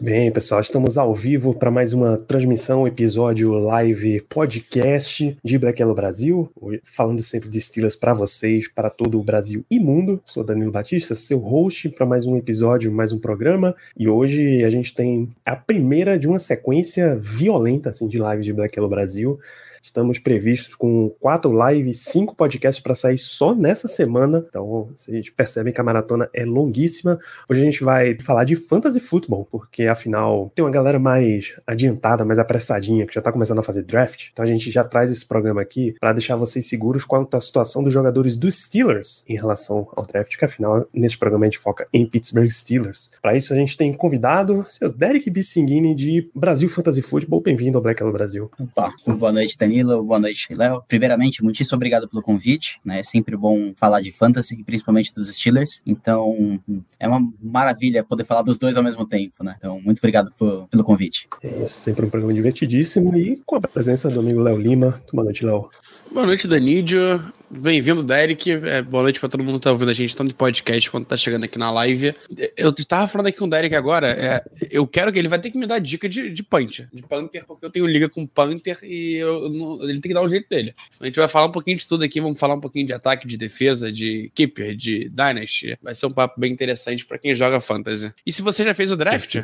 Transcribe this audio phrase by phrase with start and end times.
[0.00, 5.78] Muito bem, pessoal, estamos ao vivo para mais uma transmissão, episódio live podcast de Black
[5.78, 6.50] Yellow Brasil,
[6.82, 10.18] falando sempre de Steelers para vocês, para todo o Brasil e mundo.
[10.24, 14.70] Sou Danilo Batista, seu host para mais um episódio, mais um programa, e hoje a
[14.70, 19.38] gente tem a primeira de uma sequência violenta assim de live de Black Yellow Brasil.
[19.82, 24.44] Estamos previstos com quatro lives, cinco podcasts para sair só nessa semana.
[24.48, 27.18] Então, vocês percebem que a maratona é longuíssima.
[27.48, 32.24] Hoje a gente vai falar de fantasy futebol, porque afinal tem uma galera mais adiantada,
[32.24, 34.28] mais apressadinha, que já está começando a fazer draft.
[34.32, 37.82] Então a gente já traz esse programa aqui para deixar vocês seguros quanto à situação
[37.82, 41.86] dos jogadores dos Steelers em relação ao draft, que afinal nesse programa a gente foca
[41.92, 43.12] em Pittsburgh Steelers.
[43.22, 47.40] Para isso a gente tem convidado seu Derek Bissinghini de Brasil Fantasy Football.
[47.40, 48.50] Bem-vindo ao Black Hello Brasil.
[48.58, 50.02] Opa, boa noite, Danilo.
[50.02, 50.82] Boa noite, Léo.
[50.88, 52.80] Primeiramente, muitíssimo obrigado pelo convite.
[52.84, 52.98] Né?
[52.98, 55.80] É sempre bom falar de fantasy, principalmente dos Steelers.
[55.86, 56.60] Então,
[56.98, 59.54] é uma maravilha poder falar dos dois ao mesmo tempo, né?
[59.56, 61.28] Então, muito obrigado por, pelo convite.
[61.42, 65.00] É isso, sempre um programa divertidíssimo e com a presença do amigo Léo Lima.
[65.12, 65.70] Boa noite, Léo.
[66.12, 67.22] Boa noite, Danídio.
[67.52, 68.48] Bem-vindo, Derek.
[68.48, 71.06] É, boa noite para todo mundo que tá ouvindo a gente, tanto de podcast quanto
[71.08, 72.14] tá chegando aqui na live.
[72.56, 74.40] Eu tava falando aqui com o Derek agora, é,
[74.70, 77.44] eu quero que ele vai ter que me dar dica de, de punch, de Panther,
[77.44, 80.48] porque eu tenho liga com Panther e eu, não- ele tem que dar o jeito
[80.48, 80.74] dele.
[81.00, 83.26] A gente vai falar um pouquinho de tudo aqui, vamos falar um pouquinho de ataque,
[83.26, 85.78] de defesa, de keeper, de dynasty.
[85.82, 88.12] Vai ser um papo bem interessante para quem joga fantasy.
[88.26, 89.36] E se você já fez o draft,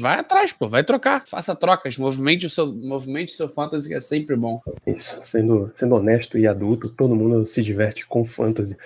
[0.00, 3.94] vai atrás, pô, vai trocar, faça trocas, movimente o seu, movimente o seu fantasy que
[3.94, 4.60] é sempre bom.
[4.86, 8.76] Isso, sendo, sendo honesto e adulto, todo mundo se diverte com fantasy.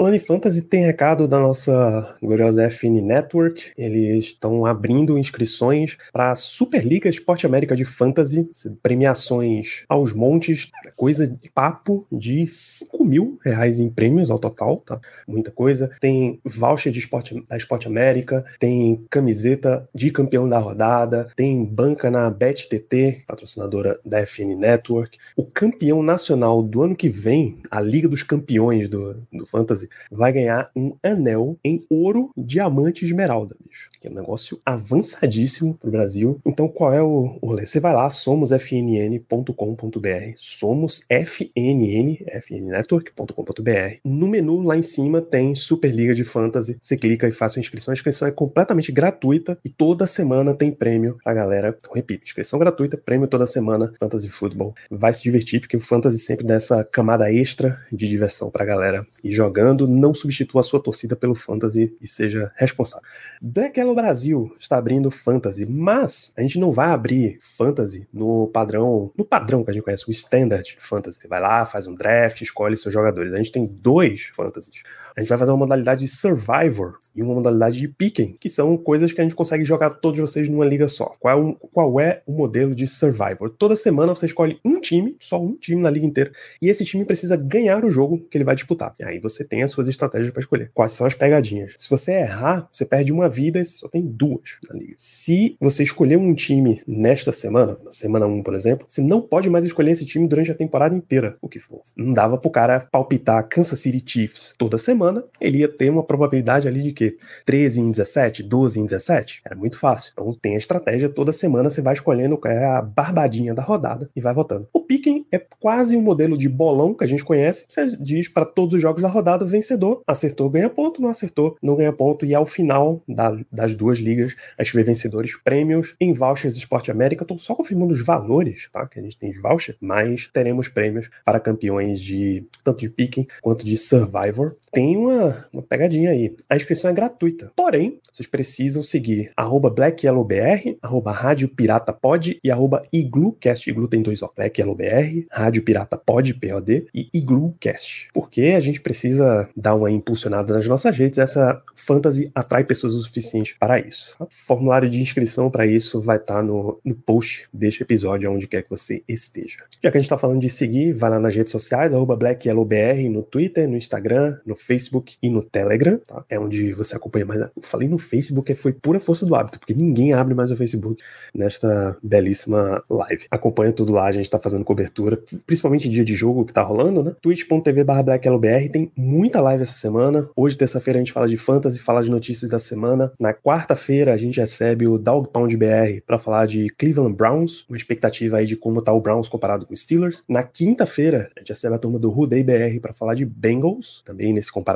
[0.00, 3.70] Falando em fantasy, tem recado da nossa gloriosa FN Network.
[3.76, 8.48] Eles estão abrindo inscrições para a Superliga Esporte América de Fantasy,
[8.82, 14.98] premiações aos montes, coisa de papo de 5 mil reais em prêmios ao total, tá?
[15.28, 15.90] Muita coisa.
[16.00, 22.10] Tem voucher de esporte, da Esporte América, tem camiseta de campeão da rodada, tem banca
[22.10, 25.18] na BetTT, patrocinadora da FN Network.
[25.36, 30.32] O campeão nacional do ano que vem, a Liga dos Campeões do, do Fantasy, vai
[30.32, 33.88] ganhar um anel em ouro, diamante e esmeralda, bicho.
[34.00, 36.40] Que é um negócio avançadíssimo pro Brasil.
[36.46, 37.66] Então, qual é o, rolê?
[37.66, 43.98] Você vai lá, somosfnn.com.br, somos FNN, fnnetwork.com.br.
[44.04, 46.78] No menu lá em cima tem Superliga de Fantasy.
[46.80, 47.92] Você clica e faz sua inscrição.
[47.92, 51.76] A inscrição é completamente gratuita e toda semana tem prêmio pra galera.
[51.78, 54.74] Então, repito, inscrição gratuita, prêmio toda semana, Fantasy Football.
[54.90, 59.06] Vai se divertir, porque o Fantasy sempre dá essa camada extra de diversão pra galera
[59.22, 59.86] ir jogando.
[59.86, 63.06] Não substitua a sua torcida pelo Fantasy e seja responsável.
[63.42, 69.12] Black Yellow Brasil está abrindo Fantasy, mas a gente não vai abrir Fantasy no padrão,
[69.16, 71.20] no padrão que a gente conhece, o Standard Fantasy.
[71.20, 73.32] Você vai lá, faz um draft, escolhe seus jogadores.
[73.32, 74.82] A gente tem dois Fantasies.
[75.16, 78.76] A gente vai fazer uma modalidade de Survivor e uma modalidade de Picking, que são
[78.76, 81.14] coisas que a gente consegue jogar todos vocês numa liga só.
[81.18, 83.50] Qual é o, qual é o modelo de Survivor?
[83.50, 87.04] Toda semana você escolhe um time, só um time na liga inteira, e esse time
[87.04, 88.92] precisa ganhar o jogo que ele vai disputar.
[89.00, 90.70] E aí você tem as suas estratégias para escolher.
[90.72, 91.74] Quais são as pegadinhas?
[91.76, 94.94] Se você errar, você perde uma vida e só tem duas na liga.
[94.96, 99.50] Se você escolher um time nesta semana, na semana 1, por exemplo, você não pode
[99.50, 101.82] mais escolher esse time durante a temporada inteira, o que for.
[101.96, 104.99] Não dava pro cara palpitar Kansas City Chiefs toda semana,
[105.40, 109.40] ele ia ter uma probabilidade ali de que 13 em 17, 12 em 17.
[109.44, 110.10] Era muito fácil.
[110.12, 114.08] Então tem a estratégia, toda semana você vai escolhendo qual é a barbadinha da rodada
[114.14, 114.68] e vai votando.
[114.72, 117.64] O picking é quase um modelo de bolão que a gente conhece.
[117.68, 121.76] Você diz para todos os jogos da rodada vencedor, acertou, ganha ponto, não acertou, não
[121.76, 122.24] ganha ponto.
[122.26, 126.90] E ao final da- das duas ligas, a gente vê vencedores, prêmios em vouchers Esporte
[126.90, 127.24] América.
[127.24, 128.86] Estou só confirmando os valores, tá?
[128.86, 133.26] Que a gente tem de voucher, mas teremos prêmios para campeões de tanto de picking
[133.42, 134.56] quanto de Survivor.
[134.72, 136.34] Tem uma, uma pegadinha aí.
[136.48, 137.52] A inscrição é gratuita.
[137.56, 143.68] Porém, vocês precisam seguir arroba BlackYellowBR, arroba Rádio Pirata Pod e arroba IgluCast.
[143.68, 144.30] Iglu tem dois ó.
[144.34, 148.08] Black Yellow BR BR, Rádio Pirata Pod, POD e Iglucast.
[148.12, 153.02] Porque a gente precisa dar uma impulsionada nas nossas redes, essa fantasy atrai pessoas o
[153.02, 154.16] suficiente para isso.
[154.18, 158.46] O formulário de inscrição para isso vai estar tá no, no post deste episódio, onde
[158.46, 159.64] quer que você esteja.
[159.82, 163.22] Já que a gente está falando de seguir, vai lá nas redes sociais, BlackYellowBR, no
[163.22, 164.79] Twitter, no Instagram, no Facebook
[165.22, 166.24] e no Telegram, tá?
[166.28, 167.40] É onde você acompanha mais.
[167.40, 171.02] Eu falei no Facebook, foi pura força do hábito, porque ninguém abre mais o Facebook
[171.34, 173.26] nesta belíssima live.
[173.30, 177.02] Acompanha tudo lá, a gente tá fazendo cobertura, principalmente dia de jogo que tá rolando,
[177.02, 177.14] né?
[177.20, 180.28] twitch.tv BlackYellowBR tem muita live essa semana.
[180.34, 183.12] Hoje, terça-feira, a gente fala de fantasy, fala de notícias da semana.
[183.18, 187.76] Na quarta-feira, a gente recebe o Dog Pound BR para falar de Cleveland Browns, uma
[187.76, 190.22] expectativa aí de como tá o Browns comparado com o Steelers.
[190.28, 194.32] Na quinta-feira, a gente recebe a turma do Rudei BR para falar de Bengals, também
[194.32, 194.69] nesse comparativo.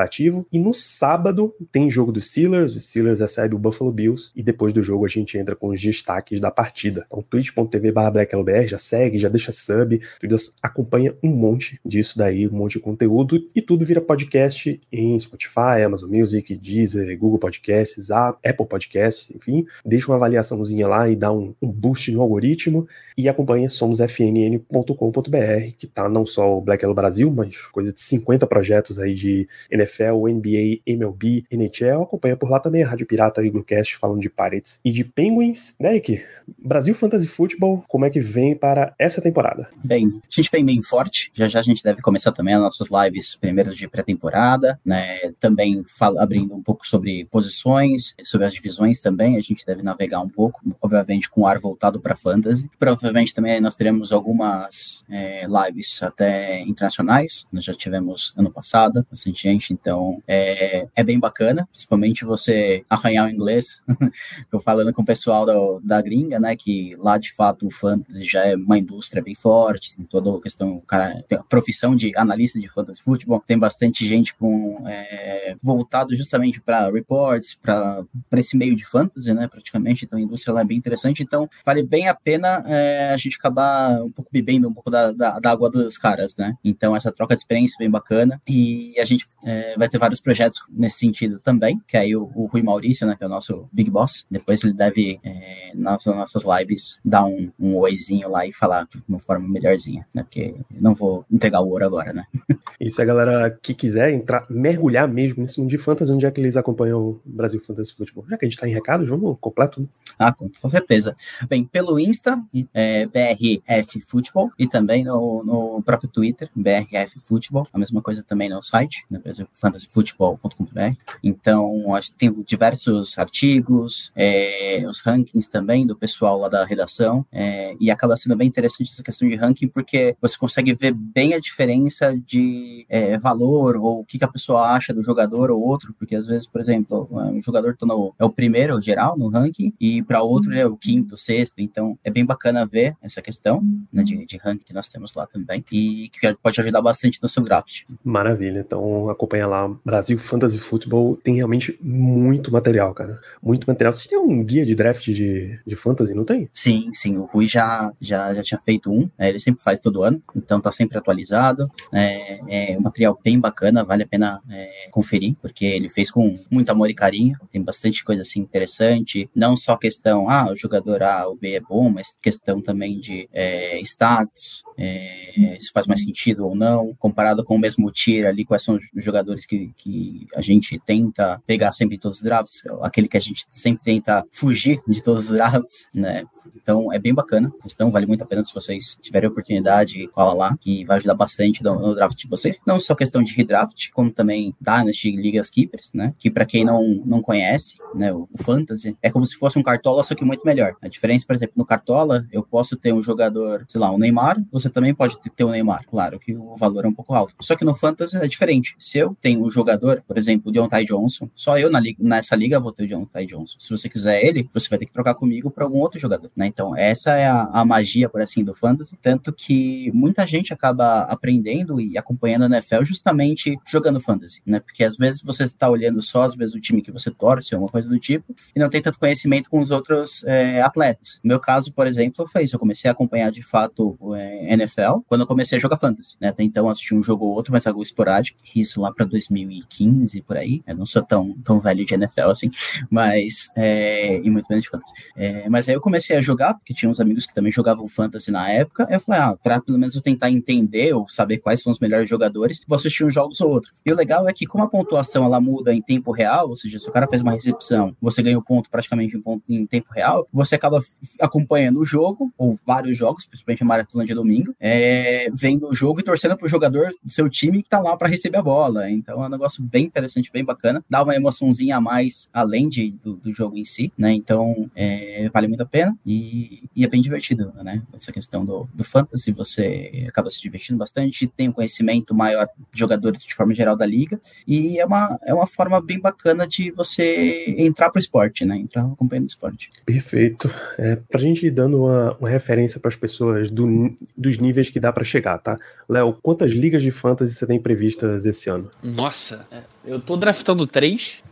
[0.52, 4.72] E no sábado, tem jogo do Steelers, o Steelers recebe o Buffalo Bills, e depois
[4.72, 7.04] do jogo a gente entra com os destaques da partida.
[7.06, 12.52] Então, twitch.tv BlackLBR, já segue, já deixa sub, tudo, acompanha um monte disso daí, um
[12.52, 18.66] monte de conteúdo, e tudo vira podcast em Spotify, Amazon Music, Deezer, Google Podcasts, Apple
[18.68, 19.66] Podcasts, enfim.
[19.84, 22.86] Deixa uma avaliaçãozinha lá e dá um, um boost no algoritmo,
[23.16, 28.46] e acompanha somosfnn.com.br, que tá não só o Black Yellow Brasil, mas coisa de 50
[28.46, 32.02] projetos aí de NFL, NBA, MLB, NHL.
[32.02, 35.74] Acompanha por lá também a Rádio Pirata e Bluecast falando de Pirates e de Penguins.
[35.80, 36.22] Derek,
[36.58, 39.68] Brasil Fantasy Football, como é que vem para essa temporada?
[39.82, 41.30] Bem, a gente vem bem forte.
[41.34, 45.32] Já já a gente deve começar também as nossas lives primeiras de pré-temporada, né?
[45.40, 49.36] Também fala, abrindo um pouco sobre posições, sobre as divisões também.
[49.36, 52.68] A gente deve navegar um pouco, obviamente com o ar voltado para fantasy.
[52.78, 57.48] Provavelmente também nós teremos algumas é, lives até internacionais.
[57.52, 63.26] Nós já tivemos ano passado, bastante gente, então é, é bem bacana, principalmente você arranhar
[63.26, 63.82] o inglês.
[64.50, 68.24] Eu falando com o pessoal do, da gringa, né, que lá de fato o fantasy
[68.24, 72.60] já é uma indústria bem forte, tem toda a questão, cara, a profissão de analista
[72.60, 78.04] de fantasy futebol, tem bastante gente com é, voltado justamente para reports, para
[78.36, 81.82] esse meio de fantasy, né, praticamente, então a indústria lá é bem interessante, então vale
[81.82, 85.50] bem a pena é, a gente acabar um pouco bebendo um pouco da, da, da,
[85.50, 89.26] água dos caras, né, então essa troca de experiência é bem bacana e a gente
[89.44, 93.14] é, vai ter vários projetos nesse sentido também, que aí o, o Rui Maurício, né,
[93.16, 97.50] que é o nosso Big Boss, depois ele deve, é, nas nossas lives, dar um,
[97.58, 100.22] um oizinho lá e falar de uma forma melhorzinha, né?
[100.22, 102.24] Porque não vou entregar o ouro agora, né?
[102.80, 106.40] Isso, a galera que quiser entrar, mergulhar mesmo nesse mundo de fantasy, onde é que
[106.40, 108.24] eles acompanham o Brasil Fantasy Futebol?
[108.28, 109.86] Já que a gente tá em recado, vamos completo, né?
[110.18, 111.16] Ah, com, certeza.
[111.48, 112.40] Bem, pelo Insta,
[112.72, 118.48] é, BRF Futebol, e também no, no próprio Twitter, BRF Futebol, a mesma coisa também
[118.48, 119.20] no site, no
[119.54, 120.96] brasilfantasyfutebol.com.br.
[121.22, 127.24] Então, acho que tem diversos artigos, é, os rankings também do pessoal lá da redação,
[127.32, 131.34] é, e acaba sendo bem interessante essa questão de ranking, porque você consegue ver bem
[131.34, 135.60] a diferença de é, valor, ou o que, que, a pessoa acha do jogador ou
[135.60, 139.28] outro, porque às vezes, por exemplo, um jogador tá no, é o primeiro geral no
[139.28, 143.22] ranking, e para outro ele é o quinto, sexto, então é bem bacana ver essa
[143.22, 143.62] questão
[143.92, 147.28] né, de, de ranking que nós temos lá também, e que pode ajudar bastante no
[147.28, 147.84] seu draft.
[148.02, 153.92] Maravilha, então acompanha lá, Brasil Fantasy Football tem realmente muito material, cara, muito material.
[153.92, 156.48] Vocês têm um guia de draft de, de fantasy, não tem?
[156.52, 160.02] Sim, sim, o Rui já, já, já tinha feito um, né, ele sempre faz todo
[160.02, 164.88] ano, então tá sempre atualizado, é, é um material bem bacana, vale a pena é,
[164.90, 169.56] conferir, porque ele fez com muito amor e carinho, tem bastante coisa assim interessante, não
[169.56, 173.80] só questão, ah, o jogador A ou B é bom, mas questão também de é,
[173.80, 178.62] status, é, se faz mais sentido ou não, comparado com o mesmo tier ali, quais
[178.62, 183.08] são os jogadores que, que a gente tenta pegar sempre em todos os drafts, aquele
[183.08, 186.24] que a gente sempre tenta fugir de todos os drafts, né?
[186.56, 190.32] Então é bem bacana, então vale muito a pena se vocês tiverem a oportunidade, cola
[190.32, 192.60] lá, que vai ajudar bastante no, no draft de vocês.
[192.66, 196.14] Não só questão de redraft, como também Dynasty Ligas Keepers, né?
[196.18, 199.62] Que para quem não, não conhece, né, o, o Fantasy, é como se fosse um
[199.62, 200.74] Cartola, só que muito melhor.
[200.80, 204.42] A diferença, por exemplo, no Cartola, eu posso ter um jogador, sei lá, um Neymar,
[204.50, 207.34] você também pode ter o um Neymar, claro que o valor é um pouco alto.
[207.40, 208.74] Só que no Fantasy é diferente.
[208.78, 212.36] Se eu tenho um jogador, por exemplo, o Deontay Johnson, só eu na liga, nessa
[212.36, 213.56] liga vou ter o Deontay Johnson.
[213.58, 216.46] Se você quiser ele, você vai ter que trocar comigo para algum outro jogador, né?
[216.46, 218.96] Então, essa é a, a, magia, por assim, do Fantasy.
[219.00, 224.60] Tanto que muita gente acaba aprendendo e acompanhando a NFL justamente jogando Fantasy, né?
[224.60, 227.60] Porque às vezes você está olhando só, às vezes, o time que você torce, ou
[227.60, 231.20] uma coisa do tipo, e não tem tanto conhecimento com os outros é, atletas.
[231.22, 232.56] No meu caso, por exemplo, foi isso.
[232.56, 236.28] Eu comecei a acompanhar, de fato, é, NFL quando eu comecei a jogar fantasy, né?
[236.28, 238.38] Até então assisti um jogo ou outro, mas algo esporádico.
[238.54, 240.62] Isso lá para 2015 por aí.
[240.66, 242.50] Eu não sou tão, tão velho de NFL assim,
[242.90, 244.92] mas é, e muito menos de fantasy.
[245.16, 248.30] É, mas aí eu comecei a jogar porque tinha uns amigos que também jogavam fantasy
[248.30, 248.86] na época.
[248.90, 252.08] Eu falei, ah, para pelo menos eu tentar entender ou saber quais são os melhores
[252.08, 253.72] jogadores, vou assistir uns jogos ou outro.
[253.84, 256.78] E o legal é que como a pontuação ela muda em tempo real, ou seja,
[256.78, 259.92] se o cara fez uma recepção, você ganha o ponto praticamente em, ponto, em tempo
[259.92, 260.82] real, você acaba
[261.20, 266.00] acompanhando o jogo ou vários jogos, principalmente a maratona de domingo, é, vendo o jogo
[266.00, 268.90] e torcendo pro jogador do seu time que tá lá para receber a bola.
[268.94, 270.84] Então é um negócio bem interessante, bem bacana.
[270.88, 274.12] Dá uma emoçãozinha a mais além de, do, do jogo em si, né?
[274.12, 277.82] Então é, vale muito a pena e, e, é bem divertido, né?
[277.92, 282.78] Essa questão do, do fantasy, você acaba se divertindo bastante, tem um conhecimento maior de
[282.78, 286.70] jogadores de forma geral da liga e é uma, é uma forma bem bacana de
[286.70, 288.56] você entrar pro esporte, né?
[288.56, 289.70] Entrar acompanhando o esporte.
[289.84, 290.50] Perfeito.
[290.78, 294.80] É, pra gente ir dando uma, uma referência para as pessoas do, dos níveis que
[294.80, 295.58] dá para chegar, tá?
[295.88, 298.68] Léo, quantas ligas de fantasy você tem previstas esse ano?
[298.84, 301.22] Nossa, é, eu tô draftando três.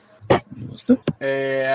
[0.71, 0.99] Justo.
[1.21, 1.73] É.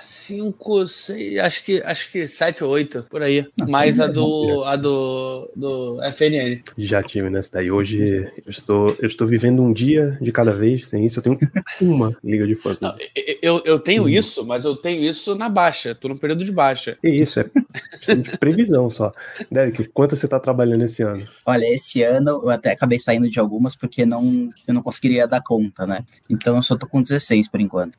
[0.00, 3.46] Cinco, seis, acho que, acho que sete ou oito, por aí.
[3.58, 6.62] Não, Mais a do, a do, do FNN.
[6.76, 7.70] Já tive nessa daí.
[7.70, 10.88] Hoje eu estou, eu estou vivendo um dia de cada vez.
[10.88, 11.38] Sem isso, eu tenho
[11.80, 12.80] uma liga de fãs.
[12.80, 12.94] Não,
[13.40, 14.08] eu, eu tenho hum.
[14.08, 15.94] isso, mas eu tenho isso na baixa.
[15.94, 16.98] Tô no período de baixa.
[17.02, 17.44] É isso, é
[18.14, 19.12] de previsão só.
[19.50, 21.24] Derek, quanto você está trabalhando esse ano?
[21.44, 25.42] Olha, esse ano eu até acabei saindo de algumas porque não, eu não conseguiria dar
[25.42, 26.04] conta, né?
[26.28, 27.95] Então eu só tô com 16 por enquanto.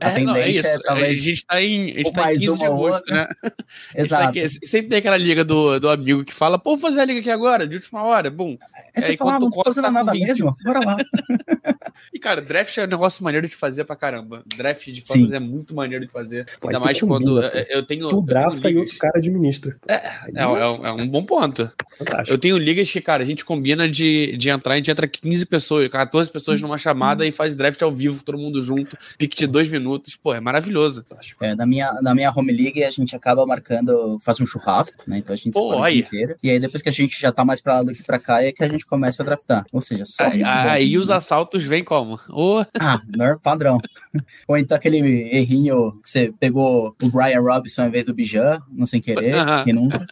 [0.00, 0.68] É, não, é isso.
[0.68, 3.26] É, talvez, a gente tá em, a gente tá em 15 de agosto, né?
[3.96, 4.40] Exato.
[4.40, 7.20] Tá sempre tem aquela liga do, do amigo que fala, pô, vou fazer a liga
[7.20, 8.56] aqui agora, de última hora, bum.
[8.94, 10.96] É, você fala, ah, não tô fazendo tá nada mesmo, bora lá.
[12.12, 14.42] e, cara, draft é um negócio maneiro de fazer pra caramba.
[14.56, 16.46] Draft de fantasy é muito maneiro de fazer.
[16.62, 18.08] Ainda mais quando eu, eu tenho...
[18.08, 19.76] Tu drafta e outro cara administra.
[19.88, 20.02] É, é,
[20.36, 21.70] é, é, um bom ponto.
[21.98, 22.32] Fantástico.
[22.32, 25.46] Eu tenho ligas que, cara, a gente combina de, de entrar, a gente entra 15
[25.46, 27.26] pessoas, 14 pessoas numa chamada hum.
[27.26, 28.81] e faz draft ao vivo, todo mundo junto,
[29.18, 30.16] pique de dois minutos.
[30.16, 31.04] Pô, é maravilhoso.
[31.40, 35.18] É, na, minha, na minha home league, a gente acaba marcando, faz um churrasco, né?
[35.18, 35.94] Então a gente Pô, olha.
[35.94, 36.36] inteiro.
[36.42, 38.42] E aí depois que a gente já tá mais pra lá do que pra cá,
[38.42, 39.64] é que a gente começa a draftar.
[39.72, 40.24] Ou seja, só.
[40.24, 42.18] Aí, aí os assaltos vêm como?
[42.28, 42.64] Oh.
[42.78, 43.80] Ah, melhor padrão.
[44.46, 48.86] Ou então aquele errinho que você pegou o Brian Robinson em vez do Bijan, não
[48.86, 49.34] sem querer,
[49.66, 50.06] e nunca.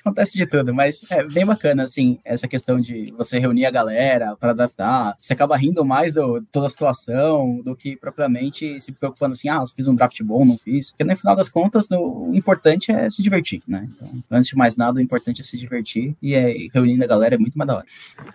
[0.00, 4.36] Acontece de tudo, mas é bem bacana, assim, essa questão de você reunir a galera
[4.36, 5.16] para adaptar.
[5.20, 9.62] Você acaba rindo mais do toda a situação do que propriamente se preocupando assim, ah,
[9.64, 10.90] fiz um draft bom, não fiz.
[10.90, 13.88] Porque no final das contas, o importante é se divertir, né?
[13.94, 17.36] Então, antes de mais nada, o importante é se divertir e é, reunindo a galera
[17.36, 17.86] é muito mais da hora.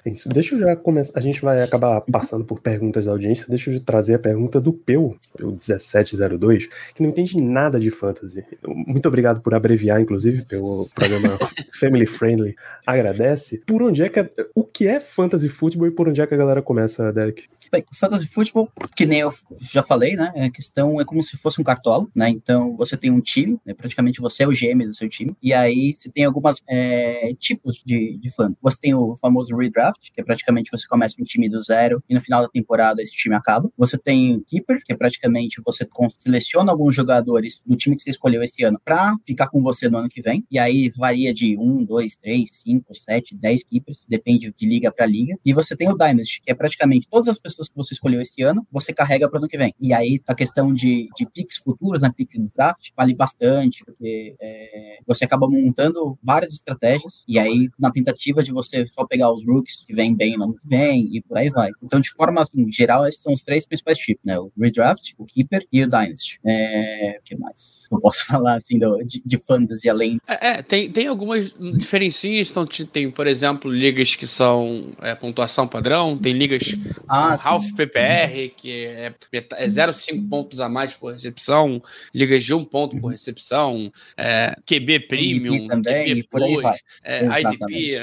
[0.06, 0.30] Isso.
[0.30, 1.20] Deixa eu já começar.
[1.20, 3.46] A gente vai acabar passando por perguntas da audiência.
[3.50, 8.46] Deixa eu trazer a pergunta do Peu, o 1702, que não entende nada de fantasy.
[8.66, 11.38] Muito obrigado por abreviar, inclusive, pelo programa
[11.78, 12.56] Family Friendly.
[12.86, 13.62] Agradece.
[13.68, 14.26] Por onde é que.
[14.56, 17.44] O que é fantasy futebol e por onde é que a galera começa, Derek?
[17.70, 20.32] Bem, fantasy futebol, que nem eu já falei, né?
[20.36, 22.30] A questão é como se fosse um cartola, né?
[22.30, 23.74] Então você tem um time, né?
[23.74, 27.82] praticamente você é o GM do seu time, e aí você tem algumas é, tipos
[27.86, 28.58] de, de fantasy.
[28.62, 32.14] Você tem o famoso redraft, que é praticamente você começa um time do zero e
[32.14, 33.70] no final da temporada esse time acaba.
[33.78, 35.86] Você tem keeper, que é praticamente você
[36.18, 39.98] seleciona alguns jogadores do time que você escolheu esse ano para ficar com você no
[39.98, 44.54] ano que vem, e aí varia de um, dois, três, cinco, sete, dez keepers, depende
[44.58, 45.38] de liga para liga.
[45.44, 48.22] E você tem o Dynasty, que é praticamente todas as pessoas pessoas que você escolheu
[48.22, 49.74] esse ano, você carrega para o ano que vem.
[49.82, 54.36] E aí a questão de, de picks futuros, né, picks no draft, vale bastante, porque
[54.40, 59.46] é, você acaba montando várias estratégias, e aí na tentativa de você só pegar os
[59.46, 61.72] rooks que vêm bem no ano que vem, e por aí vai.
[61.84, 64.38] Então, de forma assim, geral, esses são os três principais tipos, né?
[64.38, 66.40] O redraft, o keeper e o dynasty.
[66.46, 67.86] É, o que mais?
[67.92, 70.20] Eu posso falar assim do, de, de fantasy além.
[70.28, 75.68] É, é, tem, tem algumas diferencinhas, então tem, por exemplo, ligas que são é, pontuação
[75.68, 81.14] padrão, tem ligas que ah, Half PPR, que é, é 0,5 pontos a mais por
[81.14, 81.82] recepção,
[82.14, 86.78] ligas de um ponto por recepção, é, QB Premium, também, QB vai.
[87.04, 87.98] É, IDP.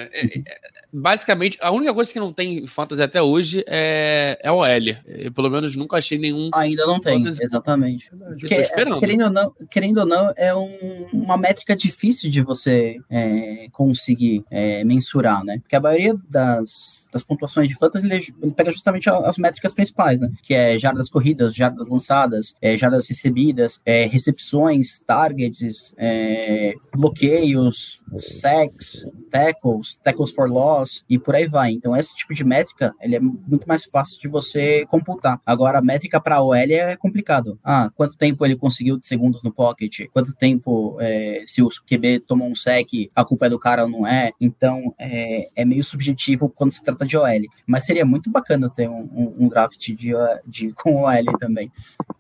[0.95, 4.67] É, é, basicamente, a única coisa que não tem fantasy até hoje é, é OL.
[5.07, 6.51] Eu, pelo menos, nunca achei nenhum.
[6.55, 7.43] Ainda não tem, fantasy.
[7.43, 8.11] exatamente.
[8.41, 8.63] Que,
[9.01, 14.45] querendo, ou não, querendo ou não, é um, uma métrica difícil de você é, conseguir
[14.85, 15.59] mensurar, né?
[15.59, 20.21] Porque a maioria das, das pontuações de fantasy ele pega justamente as as métricas principais,
[20.21, 20.31] né?
[20.43, 29.07] Que é jardas corridas, jardas lançadas, é, jardas recebidas, é, recepções, targets, é, bloqueios, sacks,
[29.31, 31.73] tackles, tackles for loss e por aí vai.
[31.73, 35.41] Então, esse tipo de métrica, ele é muito mais fácil de você computar.
[35.45, 37.59] Agora, a métrica para OL é complicado.
[37.62, 40.07] Ah, quanto tempo ele conseguiu de segundos no pocket?
[40.12, 43.88] Quanto tempo, é, se o QB tomou um sec, a culpa é do cara ou
[43.88, 44.33] não é?
[44.41, 47.25] Então, é, é meio subjetivo quando se trata de OL.
[47.67, 50.12] Mas seria muito bacana ter um, um, um draft de,
[50.47, 51.71] de, com OL também.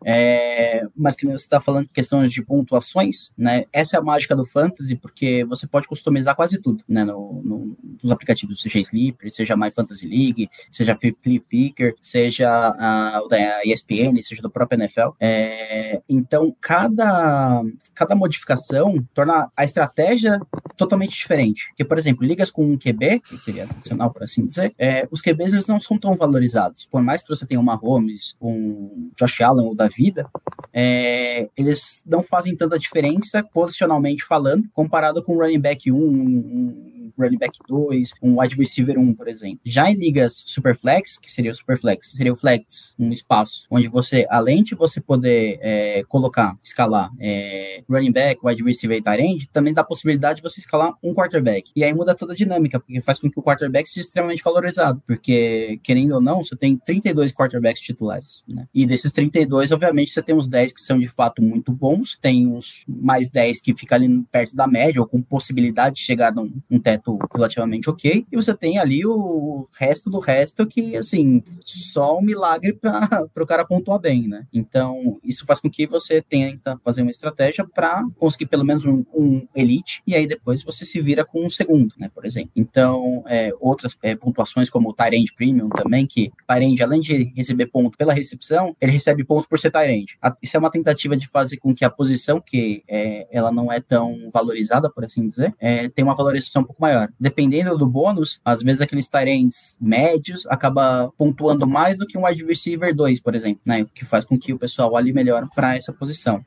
[0.04, 3.64] É, mas que você está falando questões de pontuações, né?
[3.72, 7.04] Essa é a mágica do Fantasy, porque você pode customizar quase tudo, né?
[7.04, 11.16] No, no, nos aplicativos, seja Sleeper, seja My Fantasy League, seja Flip
[11.48, 15.10] Picker, seja a, a ESPN, seja do próprio NFL.
[15.20, 17.62] É, então, cada,
[17.94, 20.40] cada modificação torna a estratégia
[20.76, 21.68] totalmente diferente.
[21.68, 25.20] Porque, por exemplo, ligas com um QB, que seria adicional, por assim dizer, é, os
[25.20, 26.86] QBs eles não são tão valorizados.
[26.86, 30.28] Por mais que você tenha uma Holmes, um Josh Allen ou da vida,
[30.72, 37.12] é, eles não fazem tanta diferença posicionalmente falando, comparado com o running back 1, um,
[37.16, 39.60] running back 2, um wide receiver 1, por exemplo.
[39.64, 43.66] Já em ligas super flex, que seria o super flex, seria o flex, um espaço
[43.70, 49.02] onde você, além de você poder é, colocar, escalar é, running back, wide receiver e
[49.02, 51.70] tight end, também dá a possibilidade de você escalar um quarterback.
[51.74, 55.02] E aí muda toda a dinâmica, porque faz com que o quarterback seja extremamente valorizado,
[55.06, 58.66] porque, querendo ou não, você tem 32 quarterbacks titulares, né?
[58.74, 62.46] E desses 32, obviamente, você tem uns 10 que são de fato muito bons, tem
[62.46, 66.52] uns mais 10 que ficam ali perto da média, ou com possibilidade de chegar num,
[66.68, 72.18] num teto relativamente ok, e você tem ali o resto do resto que, assim, só
[72.18, 74.46] um milagre para o cara pontuar bem, né?
[74.52, 79.04] Então, isso faz com que você tenta fazer uma estratégia para conseguir pelo menos um,
[79.14, 82.50] um, elite, e aí depois você se vira com um segundo, né, por exemplo.
[82.54, 87.66] Então, é, outras é, pontuações como o Tyrande Premium também, que Tyrande, além de receber
[87.66, 90.18] ponto pela recepção, ele recebe ponto por ser Tyrande.
[90.42, 93.80] Isso é uma tentativa de fazer com que a posição, que é, ela não é
[93.80, 97.08] tão valorizada, por assim dizer, é, tenha uma valorização um pouco maior.
[97.18, 102.44] Dependendo do bônus, às vezes aqueles Tyrants médios acaba pontuando mais do que um wide
[102.44, 103.82] receiver 2, por exemplo, né?
[103.82, 106.44] O que faz com que o pessoal olhe melhor para essa posição.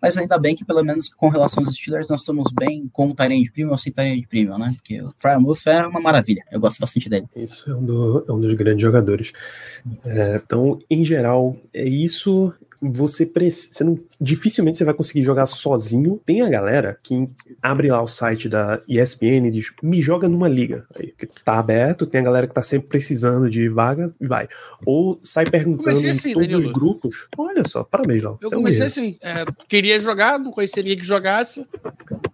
[0.00, 3.14] Mas ainda bem que, pelo menos com relação aos Steelers, nós estamos bem com o
[3.30, 4.72] Tyrant Premium ou sem Tyrant Premium, né?
[4.76, 6.44] Porque o Fryermuth é uma maravilha.
[6.50, 7.26] Eu gosto bastante dele.
[7.36, 9.32] Isso é um, do, é um dos grandes jogadores.
[10.04, 13.84] É, então, em geral, é isso você precisa.
[13.84, 16.20] Não, dificilmente você vai conseguir jogar sozinho.
[16.24, 17.28] Tem a galera que
[17.60, 20.86] abre lá o site da ESPN e diz: me joga numa liga.
[20.94, 21.12] Aí
[21.44, 24.48] tá aberto, tem a galera que tá sempre precisando de vaga e vai.
[24.86, 26.58] Ou sai perguntando assim, em todos Danilo.
[26.60, 27.28] os grupos.
[27.36, 28.38] Olha só, parabéns, João.
[28.40, 31.66] Eu comecei é um assim, é, queria jogar, não ninguém que jogasse.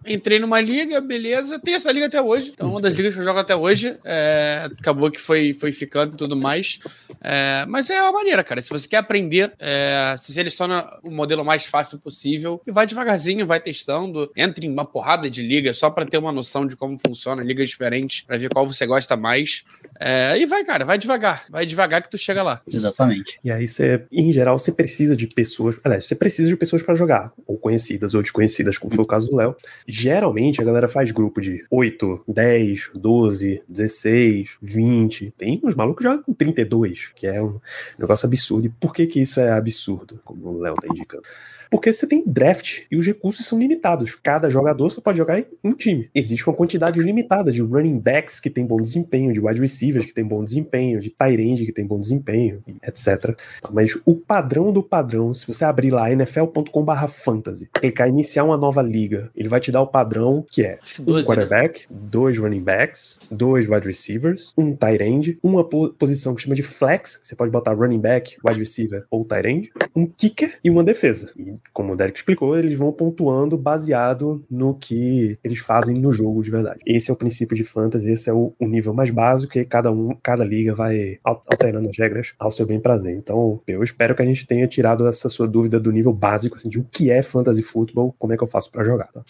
[0.05, 1.59] Entrei numa liga, beleza.
[1.59, 2.51] Tem essa liga até hoje.
[2.53, 3.97] Então, uma das ligas que eu jogo até hoje.
[4.05, 6.79] É, acabou que foi, foi ficando e tudo mais.
[7.21, 8.61] É, mas é uma maneira, cara.
[8.61, 13.45] Se você quer aprender, é, se seleciona o modelo mais fácil possível e vai devagarzinho,
[13.45, 14.31] vai testando.
[14.35, 17.69] Entre em uma porrada de ligas só para ter uma noção de como funciona, ligas
[17.69, 19.63] diferentes, para ver qual você gosta mais.
[19.99, 21.45] É, e vai, cara, vai devagar.
[21.49, 22.61] Vai devagar que tu chega lá.
[22.67, 23.39] Exatamente.
[23.43, 25.75] E aí você, em geral, você precisa de pessoas.
[25.83, 29.29] Aliás, você precisa de pessoas para jogar, ou conhecidas ou desconhecidas, como foi o caso
[29.29, 29.55] do Léo
[29.87, 35.33] geralmente a galera faz grupo de 8, 10, 12, 16, 20.
[35.37, 37.59] Tem uns malucos já com 32, que é um
[37.97, 38.67] negócio absurdo.
[38.67, 41.23] E por que que isso é absurdo, como o Léo tá indicando?
[41.69, 44.15] Porque você tem draft e os recursos são limitados.
[44.15, 46.09] Cada jogador só pode jogar em um time.
[46.13, 50.13] Existe uma quantidade limitada de running backs que tem bom desempenho, de wide receivers que
[50.13, 53.37] tem bom desempenho, de tight end que tem bom desempenho, etc.
[53.71, 58.81] Mas o padrão do padrão, se você abrir lá nfl.com/fantasy, clicar em iniciar uma nova
[58.81, 61.23] liga, ele vai te dar o padrão que é um né?
[61.23, 61.97] quarterback, né?
[62.09, 67.21] dois running backs, dois wide receivers, um tight end, uma posição que chama de flex,
[67.23, 71.31] você pode botar running back, wide receiver ou tight end, um kicker e uma defesa.
[71.37, 76.43] E como o Derek explicou, eles vão pontuando baseado no que eles fazem no jogo
[76.43, 76.79] de verdade.
[76.85, 79.91] Esse é o princípio de fantasy, esse é o, o nível mais básico e cada
[79.91, 83.15] um, cada liga vai alterando as regras ao seu bem prazer.
[83.15, 86.69] Então, eu espero que a gente tenha tirado essa sua dúvida do nível básico, assim,
[86.69, 89.21] de o que é fantasy futebol, como é que eu faço para jogar, tá?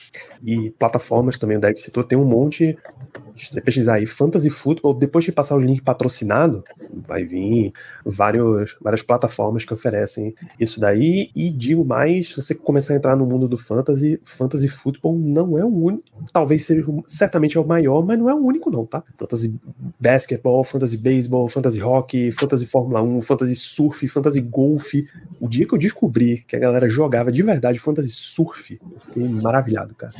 [0.43, 2.77] E plataformas também, o Derek citou, tem um monte
[3.37, 6.63] se você pesquisar aí Fantasy Football, depois de passar os links patrocinado,
[7.07, 7.71] vai vir
[8.03, 11.29] vários, várias plataformas que oferecem isso daí.
[11.35, 15.57] E digo mais, se você começar a entrar no mundo do Fantasy, Fantasy Football não
[15.57, 16.03] é o único.
[16.31, 19.03] Talvez seja, certamente é o maior, mas não é o único, não, tá?
[19.17, 19.59] Fantasy
[19.99, 24.93] Basketball, Fantasy Baseball, Fantasy Hockey, Fantasy Fórmula 1, Fantasy Surf, Fantasy Golf.
[25.39, 29.27] O dia que eu descobri que a galera jogava de verdade Fantasy Surf, eu fiquei
[29.27, 30.13] maravilhado, cara.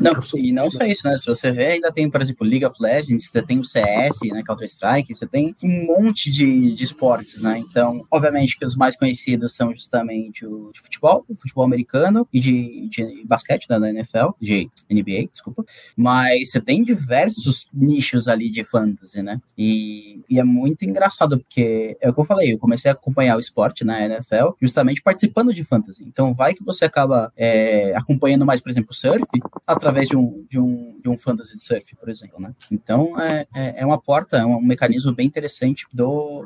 [0.00, 1.16] Não, e não só isso, né?
[1.16, 4.42] Se você vê, ainda tem, por exemplo, League of Legends, você tem o CS, né?
[4.46, 7.58] Counter-Strike, você tem um monte de, de esportes, né?
[7.58, 12.40] Então, obviamente que os mais conhecidos são justamente o de futebol, o futebol americano e
[12.40, 15.64] de, de basquete, né, da NFL, de NBA, desculpa.
[15.96, 19.40] Mas você tem diversos nichos ali de fantasy, né?
[19.56, 23.36] E, e é muito engraçado, porque é o que eu falei, eu comecei a acompanhar
[23.36, 26.04] o esporte na NFL justamente participando de fantasy.
[26.06, 29.24] Então, vai que você acaba é, acompanhando mais, por exemplo, surf,
[29.66, 32.54] através de um, de um, de um fantasy de surf, por exemplo, né?
[32.70, 35.86] Então, é, é, é uma porta, é um mecanismo bem interessante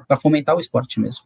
[0.06, 1.24] para fomentar o esporte mesmo.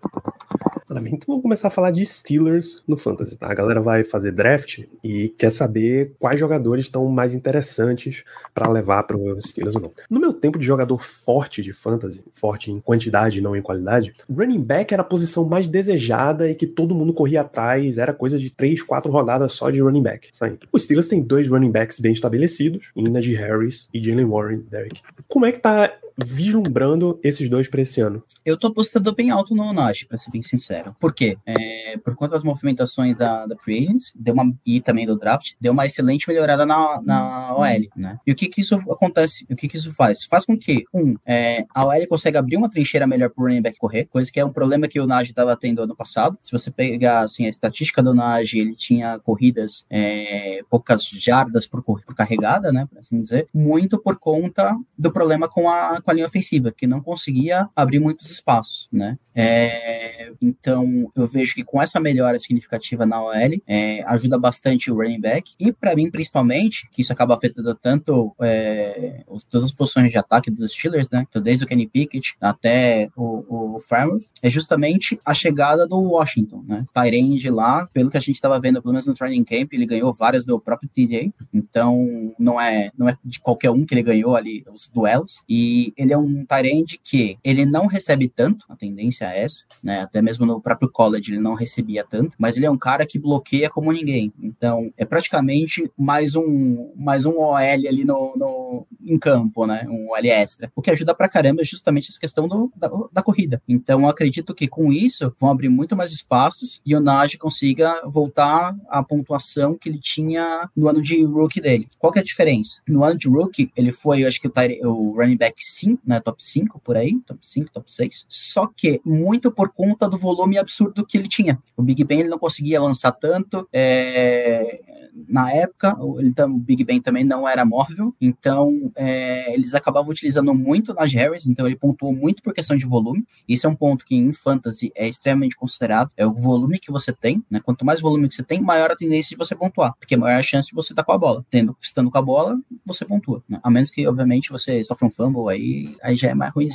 [0.88, 3.50] Então vamos começar a falar de Steelers no Fantasy, tá?
[3.50, 8.22] A galera vai fazer draft e quer saber quais jogadores estão mais interessantes
[8.54, 9.92] para levar para os Steelers ou não.
[10.08, 14.62] No meu tempo de jogador forte de Fantasy, forte em quantidade, não em qualidade, running
[14.62, 18.50] back era a posição mais desejada e que todo mundo corria atrás, era coisa de
[18.50, 20.60] três, quatro rodadas só de running back, saindo.
[20.70, 25.00] O Steelers tem dois running backs bem estabelecidos, Najee Harris e Jalen Warren, Derek.
[25.26, 28.22] Como é que tá vislumbrando esses dois para esse ano?
[28.44, 30.96] Eu tô apostando bem alto no Najee, para ser bem sincero.
[30.98, 31.36] Por quê?
[31.44, 35.52] É, por conta das movimentações da, da Free Agents, deu uma, e também do draft,
[35.60, 38.18] deu uma excelente melhorada na, na OL, né?
[38.26, 39.46] E o que que isso acontece?
[39.50, 40.24] O que que isso faz?
[40.24, 43.78] Faz com que, um, é, a OL consegue abrir uma trincheira melhor pro running back
[43.78, 46.38] correr, coisa que é um problema que o Najee estava tendo ano passado.
[46.42, 51.82] Se você pegar, assim, a estatística do Najee, ele tinha corridas, é, poucas jardas por,
[51.82, 56.14] por carregada, né, por assim dizer, muito por conta do problema com a, com a
[56.14, 59.18] linha ofensiva, que não conseguia abrir muitos espaços, né?
[59.34, 63.34] É, então, eu vejo que com essa melhora significativa na OL,
[63.66, 68.32] é, ajuda bastante o running back, e para mim, principalmente, que isso acaba afetando tanto
[68.40, 71.26] é, os, todas as posições de ataque dos Steelers, né?
[71.28, 76.64] Então, desde o Kenny Pickett até o, o Farmer, é justamente a chegada do Washington,
[76.66, 76.86] né?
[76.94, 80.12] Tyrande lá, pelo que a gente estava vendo, pelo menos no training camp, ele ganhou
[80.12, 84.36] várias do próprio TJ, então não é, não é de qualquer um que ele ganhou
[84.36, 89.24] ali os duelos, e ele é um Tyrande que ele não recebe tanto, a tendência
[89.26, 90.00] é essa, né?
[90.00, 93.18] Até mesmo no próprio college ele não recebia tanto, mas ele é um cara que
[93.18, 94.32] bloqueia como ninguém.
[94.40, 99.86] Então, é praticamente mais um mais um OL ali no, no em campo, né?
[99.88, 100.70] Um OL extra.
[100.74, 103.62] O que ajuda pra caramba é justamente essa questão do, da, da corrida.
[103.68, 108.76] Então, acredito que com isso vão abrir muito mais espaços e o Najee consiga voltar
[108.88, 111.88] à pontuação que ele tinha no ano de rookie dele.
[111.98, 112.82] Qual que é a diferença?
[112.88, 116.20] No ano de rookie, ele foi, eu acho que o, o running back 5, né?
[116.20, 118.26] Top 5 por aí, top 5, top 6.
[118.28, 121.60] Só que muito por conta do volume absurdo que ele tinha.
[121.76, 123.68] O Big Ben ele não conseguia lançar tanto.
[123.72, 124.80] É,
[125.28, 130.54] na época, ele, o Big Ben também não era móvel, então é, eles acabavam utilizando
[130.54, 133.24] muito nas Harris, então ele pontuou muito por questão de volume.
[133.48, 137.12] Isso é um ponto que em fantasy é extremamente considerável, é o volume que você
[137.12, 137.60] tem, né?
[137.60, 140.42] Quanto mais volume que você tem, maior a tendência de você pontuar, porque maior a
[140.42, 141.44] chance de você estar com a bola.
[141.50, 143.58] Tendo, estando com a bola, você pontua, né?
[143.62, 146.68] A menos que, obviamente, você sofra um fumble, aí, aí já é mais ruim,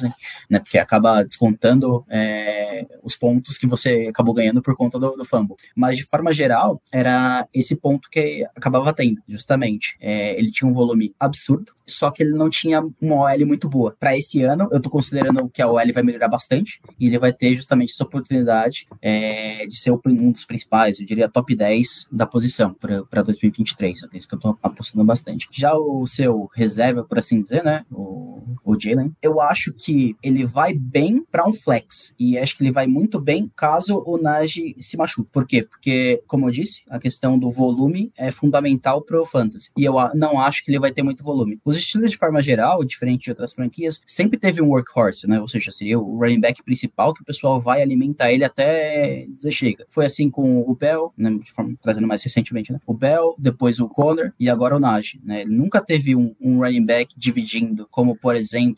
[0.50, 0.60] né?
[0.60, 5.56] Porque acaba descontando é, os pontos que você acabou ganhando por conta do, do fumble.
[5.76, 9.96] Mas, de forma geral, era esse ponto que acabava tendo, justamente.
[10.00, 13.96] É, ele tinha um volume absurdo, só que ele não tinha uma OL muito boa.
[14.00, 17.34] Para esse ano, eu tô considerando que a OL vai melhorar bastante e ele vai
[17.34, 22.26] ter justamente essa oportunidade é, de ser um dos principais, eu diria top 10 da
[22.26, 24.04] posição para 2023.
[24.04, 25.48] É isso que eu tô apostando bastante.
[25.52, 27.86] Já o seu reserva, por assim dizer, né?
[27.92, 32.64] O, o Jalen, eu acho que ele vai bem para um flex e acho que
[32.64, 35.30] ele vai muito bem caso o Najee se machuque.
[35.32, 35.64] Por quê?
[35.64, 39.70] Porque, como eu disse, a questão do volume é fundamental pro fantasy.
[39.78, 41.60] E eu não acho que ele vai ter muito volume.
[41.64, 45.40] Os estilos, de forma geral, diferente de outras franquias, sempre teve um workhorse, né?
[45.40, 49.52] Ou seja, seria o running back principal que o pessoal vai alimentar ele até dizer
[49.52, 49.86] chega.
[49.90, 51.40] Foi assim com o Bell, né?
[51.56, 52.80] Forma, trazendo mais recentemente, né?
[52.86, 55.42] O Bell, depois o Conner e agora o Najee, né?
[55.42, 58.71] Ele nunca teve um, um running back dividindo, como por exemplo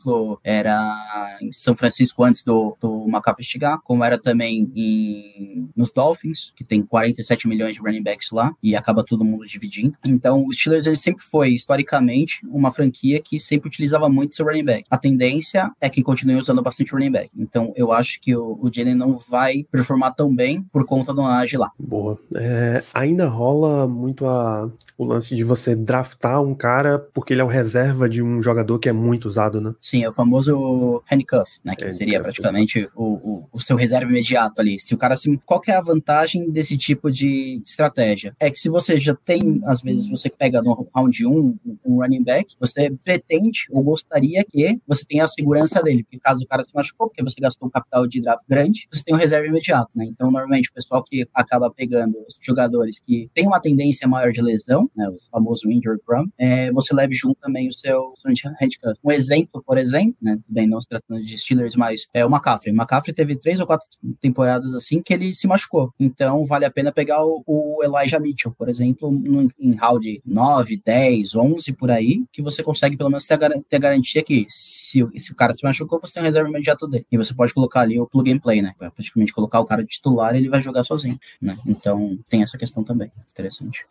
[0.44, 6.54] era em São Francisco antes do, do McCaffrey chegar, como era também em, nos Dolphins,
[6.56, 9.98] que tem 47 milhões de running backs lá, e acaba todo mundo dividindo.
[10.06, 14.64] Então, os Steelers ele sempre foi, historicamente, uma franquia que sempre utilizava muito seu running
[14.64, 14.86] back.
[14.90, 17.30] A tendência é que continue usando bastante running back.
[17.38, 21.22] Então, eu acho que o, o Jalen não vai performar tão bem por conta do
[21.22, 21.72] Najee lá.
[21.80, 22.18] Boa.
[22.36, 27.44] É, ainda rola muito a, o lance de você draftar um cara porque ele é
[27.44, 29.74] o reserva de um jogador que é muito usado né?
[29.84, 31.76] Sim, é o famoso handcuff, né?
[31.76, 34.80] Que seria praticamente o, o, o, seu reserva imediato ali.
[34.80, 35.38] Se o cara se.
[35.46, 38.34] Qual que é a vantagem desse tipo de estratégia?
[38.40, 42.24] É que se você já tem, às vezes, você pega no round 1 um running
[42.24, 46.64] back, você pretende ou gostaria que você tenha a segurança dele, porque caso o cara
[46.64, 49.92] se machucou, porque você gastou um capital de draft grande, você tem um reserva imediato,
[49.94, 50.06] né?
[50.06, 54.42] Então, normalmente, o pessoal que acaba pegando os jogadores que tem uma tendência maior de
[54.42, 55.10] lesão, né?
[55.10, 58.98] Os famosos injured prone, é, você leve junto também o seu, seu handcuff.
[59.04, 60.38] Um exemplo, por exemplo, né?
[60.48, 62.74] Bem, não se tratando de Steelers, mas é o McCaffrey.
[62.74, 63.88] O McCaffrey teve três ou quatro
[64.20, 65.94] temporadas assim que ele se machucou.
[66.00, 70.82] Então, vale a pena pegar o, o Elijah Mitchell, por exemplo, no, em round 9,
[70.84, 75.32] 10, 11 por aí, que você consegue pelo menos ter a, garantia que se, se
[75.32, 77.06] o cara se machucou, você tem um reserva imediato dele.
[77.12, 78.74] E você pode colocar ali o plug and play, né?
[78.78, 81.58] Pra praticamente colocar o cara titular ele vai jogar sozinho, né?
[81.66, 83.12] Então, tem essa questão também.
[83.32, 83.86] Interessante.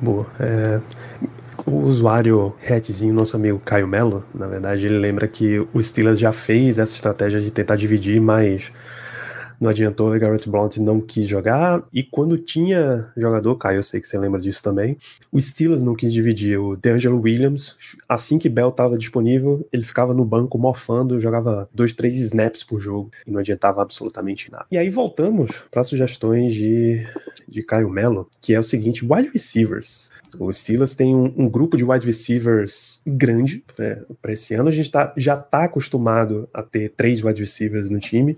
[0.00, 0.26] Boa.
[0.38, 0.80] É,
[1.66, 6.32] o usuário Hatzinho, nosso amigo Caio Mello, na verdade, ele lembra que o Steelers já
[6.32, 8.72] fez essa estratégia de tentar dividir, mas
[9.60, 14.00] não adiantou, o Garrett Blount não quis jogar, e quando tinha jogador, Caio, eu sei
[14.00, 14.96] que você lembra disso também,
[15.32, 17.76] o Steelers não quis dividir, o DeAngelo Williams,
[18.08, 22.80] assim que Bell estava disponível, ele ficava no banco mofando, jogava dois, três snaps por
[22.80, 24.66] jogo, e não adiantava absolutamente nada.
[24.70, 27.06] E aí voltamos para sugestões de,
[27.46, 30.10] de Caio Mello, que é o seguinte, wide receivers.
[30.38, 34.68] O Steelers tem um, um, grupo de wide receivers grande né, para esse ano.
[34.68, 38.36] A gente tá, já está acostumado a ter três wide receivers no time.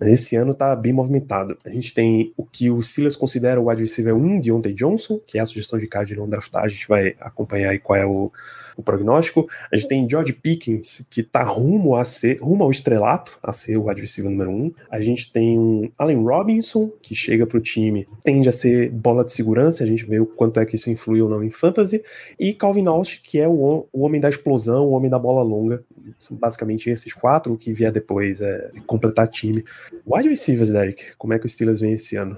[0.00, 1.56] Esse ano está bem movimentado.
[1.64, 5.38] A gente tem o que o Steelers considera o wide receiver 1, Deontay Johnson, que
[5.38, 6.64] é a sugestão de card de não draftar.
[6.64, 8.32] A gente vai acompanhar aí qual é o,
[8.76, 9.48] o prognóstico.
[9.72, 13.76] A gente tem George Pickens, que está rumo a ser, rumo ao estrelato, a ser
[13.76, 14.72] o receiver número um.
[14.90, 19.32] A gente tem Allen Robinson, que chega para o time, tende a ser bola de
[19.32, 22.02] segurança, a gente vê o quanto é que isso influi ou não em fantasy.
[22.38, 25.82] E Calvin Austin, que é o, o homem da explosão, o homem da bola longa.
[26.18, 29.64] São basicamente esses quatro, o que vier depois é completar time.
[30.06, 32.36] Wide receivers, Derek, como é que o Steelers vem esse ano?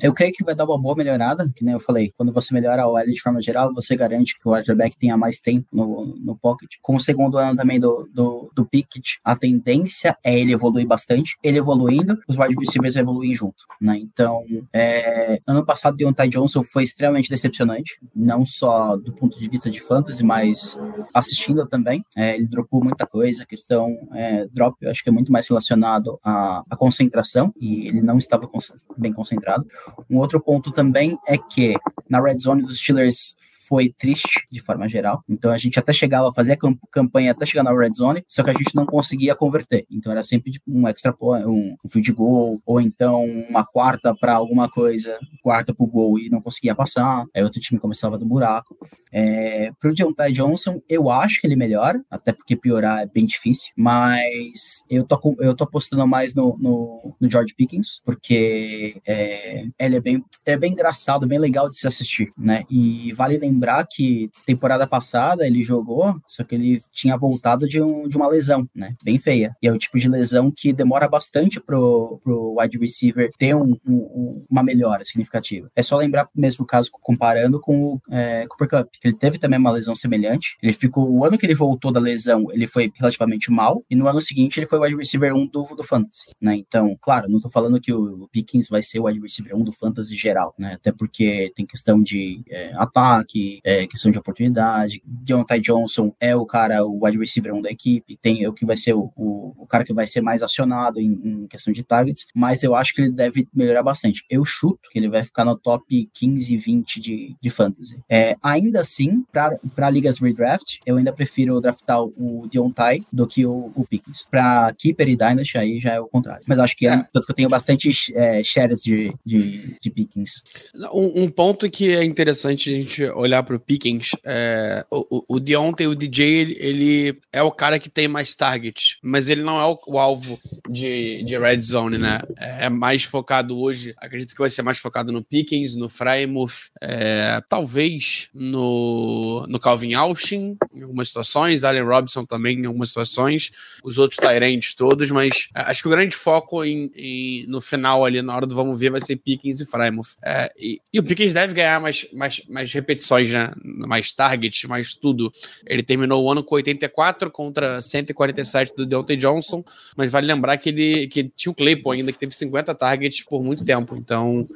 [0.00, 2.12] Eu creio que vai dar uma boa melhorada, que nem eu falei.
[2.16, 5.40] Quando você melhora a OL de forma geral, você garante que o quarterback tenha mais
[5.46, 6.72] tempo no, no pocket.
[6.82, 11.36] Com o segundo ano também do, do, do Pickett, a tendência é ele evoluir bastante.
[11.40, 13.96] Ele evoluindo, os wide receivers evoluem junto, né?
[13.96, 19.70] Então, é, ano passado, Deontay Johnson foi extremamente decepcionante, não só do ponto de vista
[19.70, 20.80] de fantasy, mas
[21.14, 22.04] assistindo também.
[22.16, 25.46] É, ele dropou muita coisa, a questão é, drop, eu acho que é muito mais
[25.48, 28.50] relacionado à, à concentração, e ele não estava
[28.96, 29.64] bem concentrado.
[30.10, 31.76] Um outro ponto também é que
[32.08, 33.36] na red zone dos Steelers
[33.68, 35.22] foi triste de forma geral.
[35.28, 36.58] Então a gente até chegava a fazer a
[36.90, 39.86] campanha até chegar na red zone, só que a gente não conseguia converter.
[39.90, 44.34] Então era sempre tipo, um extra um, um field goal ou então uma quarta para
[44.34, 47.24] alguma coisa, quarta pro gol e não conseguia passar.
[47.34, 48.76] Aí outro time começava do buraco.
[49.12, 53.72] É, pro Deontay Johnson, eu acho que ele melhora, até porque piorar é bem difícil,
[53.76, 59.96] mas eu tô, eu tô apostando mais no, no, no George Pickens, porque é, ele,
[59.96, 62.64] é bem, é bem engraçado, bem legal de se assistir, né?
[62.70, 67.80] E vale lembrar lembrar que temporada passada ele jogou, só que ele tinha voltado de,
[67.80, 68.94] um, de uma lesão, né?
[69.02, 69.56] Bem feia.
[69.62, 73.76] E é o tipo de lesão que demora bastante pro, pro wide receiver ter um,
[73.86, 75.70] um, uma melhora significativa.
[75.74, 79.38] É só lembrar mesmo o caso comparando com o é, Cooper Cup, que ele teve
[79.38, 80.58] também uma lesão semelhante.
[80.62, 84.06] Ele ficou, o ano que ele voltou da lesão, ele foi relativamente mal, e no
[84.06, 86.56] ano seguinte ele foi o wide receiver 1 do, do Fantasy, né?
[86.56, 89.72] Então, claro, não tô falando que o Pickens vai ser o wide receiver 1 do
[89.72, 90.74] Fantasy geral, né?
[90.74, 95.02] Até porque tem questão de é, ataque, é, questão de oportunidade.
[95.04, 98.66] Deontay Johnson é o cara, o wide receiver 1 da equipe, tem é o que
[98.66, 101.82] vai ser o, o, o cara que vai ser mais acionado em, em, questão de
[101.82, 104.24] targets, mas eu acho que ele deve melhorar bastante.
[104.28, 108.00] Eu chuto que ele vai ficar no top 15, 20 de, de fantasy.
[108.10, 113.72] É, ainda assim, para ligas redraft, eu ainda prefiro draftar o Deontay do que o,
[113.74, 114.26] o Pickens.
[114.30, 116.44] Para Keeper e Dynasty, aí já é o contrário.
[116.46, 117.06] Mas acho que é, é.
[117.12, 120.44] tanto que eu tenho bastante é, shares de, de, de Pickens.
[120.92, 125.40] Um, um ponto que é interessante a gente olhar olhar pro Pickens, é, o, o
[125.40, 129.60] Deontay, o DJ, ele, ele, é o cara que tem mais targets, mas ele não
[129.60, 132.20] é o, o alvo de, de red zone, né?
[132.38, 136.70] É, é mais focado hoje, acredito que vai ser mais focado no Pickens, no Frymouth,
[136.80, 143.50] é, talvez no, no Calvin Austin, em algumas situações, Allen Robinson também em algumas situações,
[143.84, 148.04] os outros Tyrants todos, mas é, acho que o grande foco em, em, no final
[148.04, 150.16] ali, na hora do vamos ver, vai ser Pickens e Frymouth.
[150.24, 153.52] É, e, e o Pickens deve ganhar mais, mais, mais repetições mais, né?
[153.62, 155.30] Mais targets, mais tudo.
[155.66, 159.64] Ele terminou o ano com 84 contra 147 do Deontay Johnson,
[159.96, 163.42] mas vale lembrar que ele que tinha o Claypool ainda, que teve 50 targets por
[163.42, 163.96] muito tempo.
[163.96, 164.48] Então,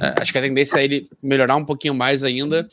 [0.00, 2.68] é, acho que a tendência é ele melhorar um pouquinho mais ainda.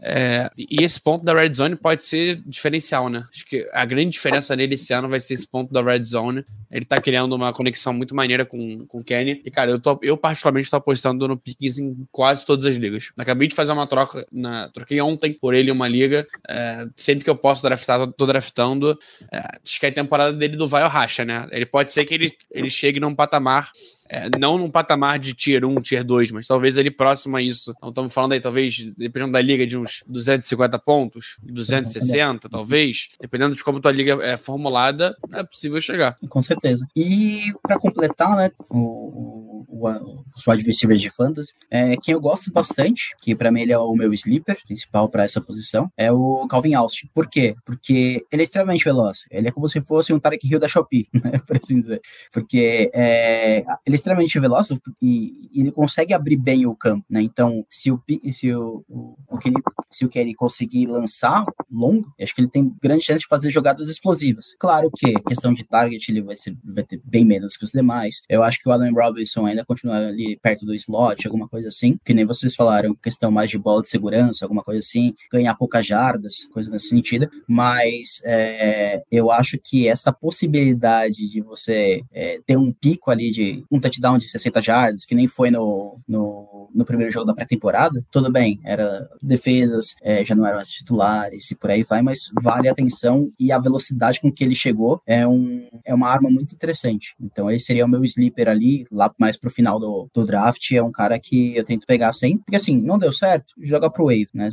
[0.00, 3.24] É, e esse ponto da Red Zone pode ser diferencial, né?
[3.32, 6.44] Acho que a grande diferença nele esse ano vai ser esse ponto da Red Zone.
[6.72, 9.42] Ele tá criando uma conexão muito maneira com, com o Kenny.
[9.44, 13.12] E, cara, eu, tô, eu particularmente tô apostando no Pickens em quase todas as ligas.
[13.18, 16.26] Acabei de fazer uma troca, na, troquei ontem por ele uma liga.
[16.48, 18.98] É, sempre que eu posso draftar, tô draftando.
[19.30, 21.46] É, acho que é a temporada dele do vai ou racha, né?
[21.52, 23.70] Ele pode ser que ele, ele chegue num patamar
[24.12, 27.72] é, não num patamar de tier 1, tier 2, mas talvez ali próximo a isso.
[27.78, 33.08] Então estamos falando aí, talvez, dependendo da liga, de uns 250 pontos, 260, talvez.
[33.18, 36.18] Dependendo de como tua liga é formulada, é possível chegar.
[36.28, 36.86] Com certeza.
[36.94, 39.88] E para completar, né, o, o,
[40.36, 43.78] os wide receivers de fantasy, é, quem eu gosto bastante, que para mim ele é
[43.78, 47.08] o meu sleeper principal para essa posição, é o Calvin Austin.
[47.14, 47.54] Por quê?
[47.64, 49.26] Porque ele é extremamente veloz.
[49.30, 52.00] Ele é como se fosse um Tarek Hill da Shopee, né, por assim dizer.
[52.32, 57.22] Porque é, ele extremamente veloz e, e, ele consegue abrir bem o campo, né?
[57.22, 59.56] Então, se o, se o, o, o Kenny,
[59.90, 63.88] se o Kenny conseguir lançar longo, acho que ele tem grande chance de fazer jogadas
[63.88, 64.54] explosivas.
[64.58, 68.22] Claro que questão de target ele vai, ser, vai ter bem menos que os demais.
[68.28, 71.98] Eu acho que o Allen Robinson ainda continua ali perto do slot, alguma coisa assim,
[72.04, 75.86] que nem vocês falaram, questão mais de bola de segurança, alguma coisa assim, ganhar poucas
[75.86, 77.30] jardas, coisa nesse sentido.
[77.46, 83.64] Mas é, eu acho que essa possibilidade de você é, ter um pico ali de
[83.70, 88.04] um touchdown de 60 jardas, que nem foi no, no, no primeiro jogo da pré-temporada,
[88.10, 92.68] tudo bem, era defesas, é, já não eram titulares e por aí vai, mas vale
[92.68, 96.54] a atenção e a velocidade com que ele chegou é, um, é uma arma muito
[96.54, 97.14] interessante.
[97.20, 100.82] Então, esse seria o meu sleeper ali, lá mais pro final do, do draft, é
[100.82, 104.28] um cara que eu tento pegar sempre, porque assim, não deu certo, joga pro wave,
[104.34, 104.50] né?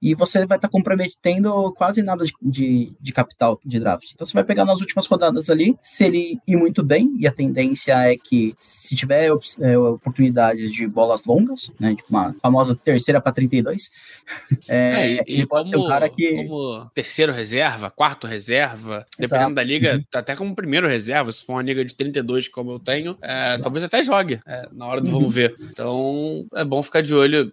[0.00, 4.10] E você vai estar tá comprometendo quase nada de, de, de capital de draft.
[4.14, 7.32] Então, você vai pegar nas últimas rodadas ali, se ele ir muito bem, e a
[7.32, 13.20] tendência é que se tiver é, oportunidades de bolas longas, né, tipo uma famosa terceira
[13.20, 13.90] para 32,
[14.68, 16.36] é, é, e, ele pode como, ser um cara que.
[16.36, 19.32] Como terceiro reserva, quarto reserva, Exato.
[19.32, 20.04] dependendo da liga, uhum.
[20.14, 23.84] até como primeiro reserva, se for uma liga de 32 como eu tenho, é, talvez
[23.84, 25.18] até jogue é, na hora uhum.
[25.18, 25.54] vamos ver.
[25.70, 27.52] Então é bom ficar de olho.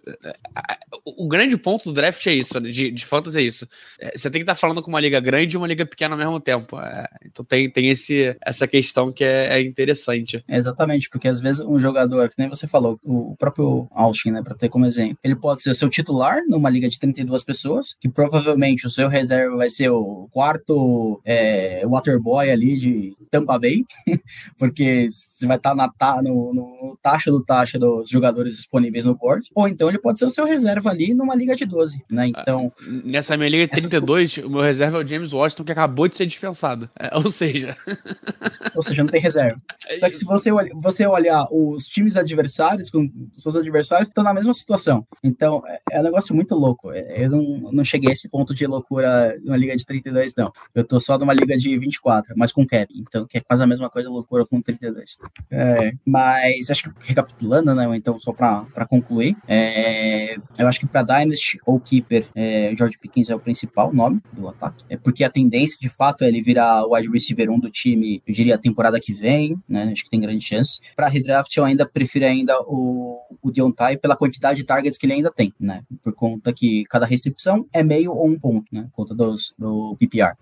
[1.04, 3.68] O, o grande ponto do draft é isso, né, de, de fantasy é isso.
[3.98, 6.14] É, você tem que estar tá falando com uma liga grande e uma liga pequena
[6.14, 6.76] ao mesmo tempo.
[7.24, 10.42] então tem, tem esse, essa questão que é, interessante.
[10.48, 14.54] Exatamente, porque às vezes um jogador, que nem você falou, o próprio Austin, né, para
[14.54, 18.86] ter como exemplo, ele pode ser seu titular numa liga de 32 pessoas, que provavelmente
[18.86, 23.84] o seu reserva vai ser o quarto é, waterboy ali de Tampa Bay,
[24.58, 29.48] porque você vai estar tá no, no taxa do taxa dos jogadores disponíveis no board,
[29.54, 32.28] ou então ele pode ser o seu reserva ali numa liga de 12, né?
[32.28, 32.72] Então.
[33.04, 34.46] Nessa minha liga de 32, essa...
[34.46, 36.88] o meu reserva é o James Washington, que acabou de ser dispensado.
[36.98, 37.76] É, ou seja.
[38.74, 39.60] ou seja, não tem reserva.
[39.88, 44.24] É Só que se você, você olhar os times adversários, com os seus adversários, estão
[44.24, 45.06] na mesma situação.
[45.22, 46.92] Então, é, é um negócio muito louco.
[46.92, 50.52] É, eu não, não cheguei a esse ponto de loucura numa liga de 32, não.
[50.74, 52.92] Eu tô só numa liga de 24, mas com cap.
[52.96, 55.18] Então, que é quase a mesma coisa, loucura com 32.
[55.50, 57.96] É, mas acho que recapitulando, né?
[57.96, 63.30] Então, só para concluir, é, eu acho que para Dynasty ou Keeper, é, George Pickens
[63.30, 64.84] é o principal nome do ataque.
[64.88, 68.22] É porque a tendência, de fato, é ele virar o wide receiver 1 do time,
[68.26, 69.88] eu diria, a temporada que vem, né?
[69.90, 70.80] Acho que tem grande chance.
[70.94, 75.14] Para redraft, eu ainda prefiro ainda o, o Deontay pela quantidade de targets que ele
[75.14, 75.82] ainda tem, né?
[76.02, 78.82] Por conta que cada recepção é meio ou um ponto, né?
[78.90, 80.34] Por conta dos, do PPR.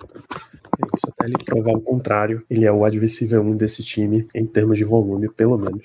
[0.78, 2.42] É isso, até ele provar o contrário.
[2.48, 5.82] Ele é o receiver 1 desse time, em termos de volume, pelo menos.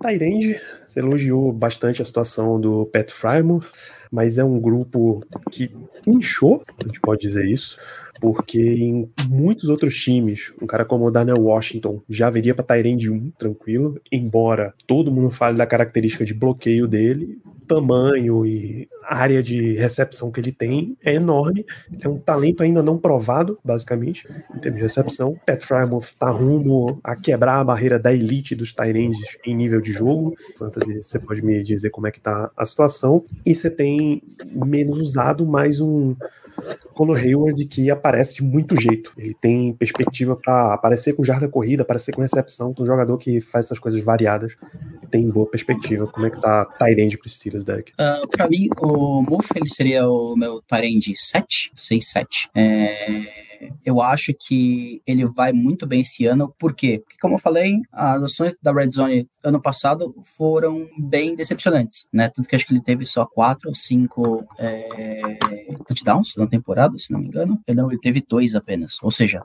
[0.00, 3.70] Tyrande, você elogiou bastante a situação do Pat Frymouth,
[4.10, 5.70] mas é um grupo que
[6.06, 7.78] inchou, a gente pode dizer isso,
[8.22, 13.10] porque em muitos outros times, um cara como o Daniel Washington já viria para Tyrande
[13.10, 19.72] 1, tranquilo, embora todo mundo fale da característica de bloqueio dele, tamanho e área de
[19.74, 21.66] recepção que ele tem é enorme.
[22.00, 25.36] É um talento ainda não provado, basicamente, em termos de recepção.
[25.44, 29.90] Pat Frymouth está rumo a quebrar a barreira da elite dos Tyrands em nível de
[29.90, 30.36] jogo.
[30.56, 33.24] Fantasy, você pode me dizer como é que tá a situação.
[33.44, 36.14] E você tem menos usado mais um
[36.94, 39.12] Conor Hayward que aparece de muito jeito.
[39.16, 43.66] Ele tem perspectiva para aparecer com jarda corrida, aparecer com recepção, um jogador que faz
[43.66, 44.54] essas coisas variadas.
[45.10, 46.06] Tem boa perspectiva.
[46.06, 47.92] Como é que tá Tyrande pro Steelers, Derek?
[47.92, 52.50] Uh, pra mim, o Muff ele seria o meu Tyrande 7, 6, 7.
[52.54, 53.41] É
[53.84, 57.00] eu acho que ele vai muito bem esse ano, por quê?
[57.02, 62.28] Porque, como eu falei, as ações da Red Zone ano passado foram bem decepcionantes, né?
[62.28, 65.38] Tanto que acho que ele teve só quatro ou cinco é,
[65.86, 67.60] touchdowns na temporada, se não me engano.
[67.74, 68.96] Não, ele teve dois apenas.
[69.02, 69.42] Ou seja,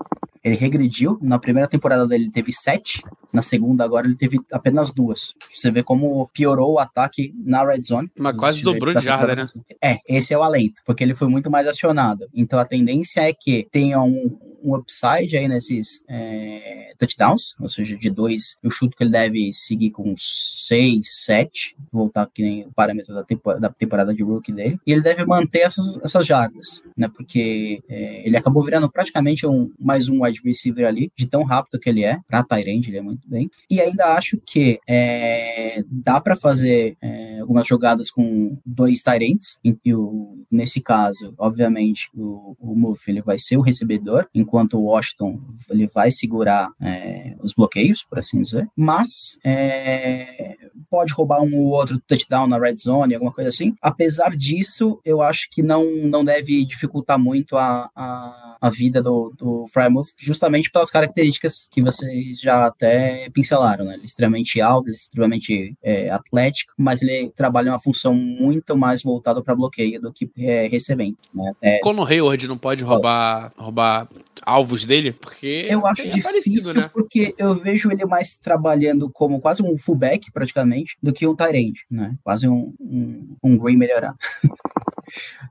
[0.48, 1.18] ele regrediu.
[1.22, 3.02] Na primeira temporada dele ele teve sete,
[3.34, 5.36] na segunda agora ele teve apenas duas.
[5.50, 8.10] Você vê como piorou o ataque na red zone.
[8.18, 9.46] Mas quase dobrou de jarda, né?
[9.84, 12.28] É, esse é o alento, porque ele foi muito mais acionado.
[12.34, 17.96] Então a tendência é que tenha um, um upside aí nesses é, touchdowns, ou seja,
[17.96, 22.72] de dois, eu chuto que ele deve seguir com seis, sete, voltar que nem o
[22.72, 26.84] parâmetro da, tempo, da temporada de rookie dele, e ele deve manter essas, essas jardas,
[26.98, 31.44] né, porque é, ele acabou virando praticamente um, mais um wide receiver ali, de tão
[31.44, 35.84] rápido que ele é, pra Tyrande ele é muito bem, e ainda acho que é,
[35.90, 42.56] dá para fazer é, algumas jogadas com dois Tyrants, e o, nesse caso, obviamente, o,
[42.60, 47.54] o Muff ele vai ser o recebedor, enquanto o Washington ele vai segurar é, os
[47.54, 50.58] bloqueios, por assim dizer, mas é,
[50.90, 53.76] pode roubar um ou outro touchdown na red zone, alguma coisa assim.
[53.82, 59.34] Apesar disso, eu acho que não, não deve dificultar muito a, a, a vida do,
[59.38, 63.94] do Frymouth, justamente pelas características que vocês já até pincelaram, né?
[63.94, 68.78] Ele é extremamente alto, ele é extremamente é, atlético, mas ele trabalha uma função muito
[68.78, 71.18] mais voltada para bloqueio do que é, recebendo.
[71.34, 71.52] Né?
[71.62, 74.08] É, Conor Hayward não pode roubar, roubar
[74.42, 75.12] alvos dele?
[75.12, 76.90] Porque eu acho é difícil, né?
[76.94, 81.86] porque eu vejo ele mais trabalhando como quase um fullback, praticamente, do que um tight
[81.90, 82.16] né?
[82.24, 84.18] Quase um, um, um green melhorado.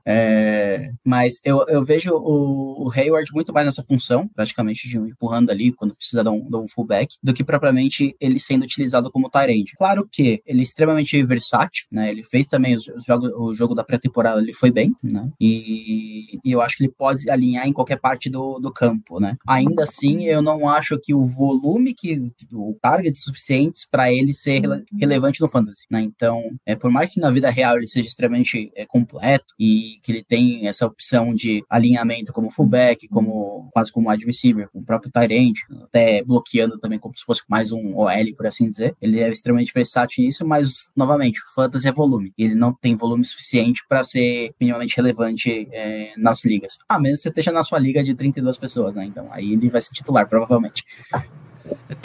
[0.05, 5.49] É, mas eu, eu vejo o, o, Hayward muito mais nessa função, praticamente, de empurrando
[5.49, 9.29] ali quando precisa de um, de um fullback, do que propriamente ele sendo utilizado como
[9.29, 12.09] tight Claro que ele é extremamente versátil, né?
[12.09, 15.29] Ele fez também os, os jogos, o jogo da pré-temporada, ele foi bem, né?
[15.39, 19.35] E, e, eu acho que ele pode alinhar em qualquer parte do, do campo, né?
[19.47, 24.59] Ainda assim, eu não acho que o volume que o target suficientes para ele ser
[24.61, 26.01] rele, relevante no fantasy, né?
[26.01, 30.11] Então, é por mais que na vida real ele seja extremamente é, completo e que
[30.11, 34.83] ele tem essa opção de alinhamento como fullback, como quase como wide receiver, com o
[34.83, 38.95] próprio Tyrant, até bloqueando também como se fosse mais um OL, por assim dizer.
[39.01, 42.33] Ele é extremamente versátil nisso, mas novamente, fantasy é volume.
[42.37, 46.77] Ele não tem volume suficiente para ser minimamente relevante é, nas ligas.
[46.87, 49.05] A menos que você esteja na sua liga de 32 pessoas, né?
[49.05, 50.83] Então aí ele vai ser titular, provavelmente.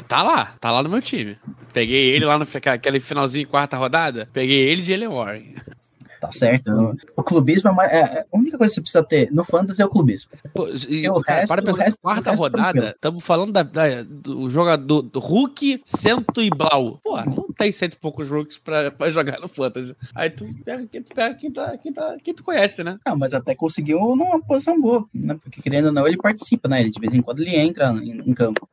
[0.09, 1.37] Tá lá, tá lá no meu time.
[1.73, 5.55] Peguei ele lá no aquele finalzinho quarta rodada, peguei ele de Jalen Warren
[6.23, 6.97] tá certo.
[7.17, 9.83] O clubismo é, uma, é, é, a única coisa que você precisa ter no fantasy
[9.83, 10.31] é o clubismo.
[10.55, 14.05] Pô, e, o cara, resto, para pensar, resto, quarta é rodada, estamos falando da, da,
[14.05, 17.01] do jogador do Hulk, Cento e Blau.
[17.03, 19.97] Pô, não tem cento e poucos Rooks pra, pra jogar no fantasy.
[20.15, 22.99] Aí tu pega, tu pega quem, tá, quem, tá, quem tu conhece, né?
[23.17, 25.37] Mas até conseguiu numa posição boa, né?
[25.43, 26.83] Porque querendo ou não, ele participa, né?
[26.83, 28.69] Ele, de vez em quando ele entra em, em campo.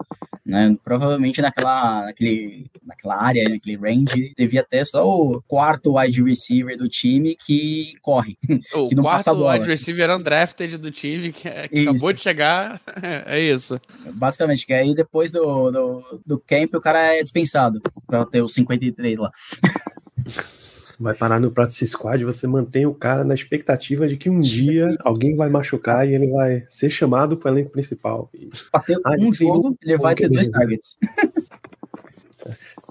[0.46, 0.76] Né?
[0.84, 6.90] Provavelmente naquela, naquele, naquela área, naquele range, devia ter só o quarto wide receiver do
[6.90, 8.38] time que corre.
[8.74, 12.22] O que não quarto passa wide receiver undrafted do time que, é, que acabou de
[12.22, 12.82] chegar.
[13.26, 13.80] é isso.
[14.14, 18.54] Basicamente, que aí depois do, do, do camp o cara é dispensado para ter os
[18.54, 19.32] 53 lá.
[21.00, 24.98] vai parar no practice squad, você mantém o cara na expectativa de que um dia
[25.00, 28.30] alguém vai machucar e ele vai ser chamado para o elenco principal.
[28.72, 30.98] Bater ah, um jogo, ele vai ter dois targets.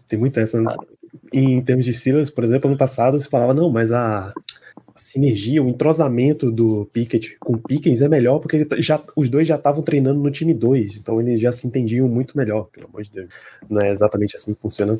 [0.08, 0.60] Tem muito essa.
[0.60, 0.74] Né?
[1.32, 4.32] Em termos de Silas, por exemplo, ano passado você falava, não, mas a,
[4.98, 9.46] sinergia, o entrosamento do Pickett com o Pickens é melhor porque ele já, os dois
[9.46, 13.02] já estavam treinando no time 2, então eles já se entendiam muito melhor, pelo amor
[13.02, 13.28] de Deus.
[13.68, 14.98] Não é exatamente assim que funciona no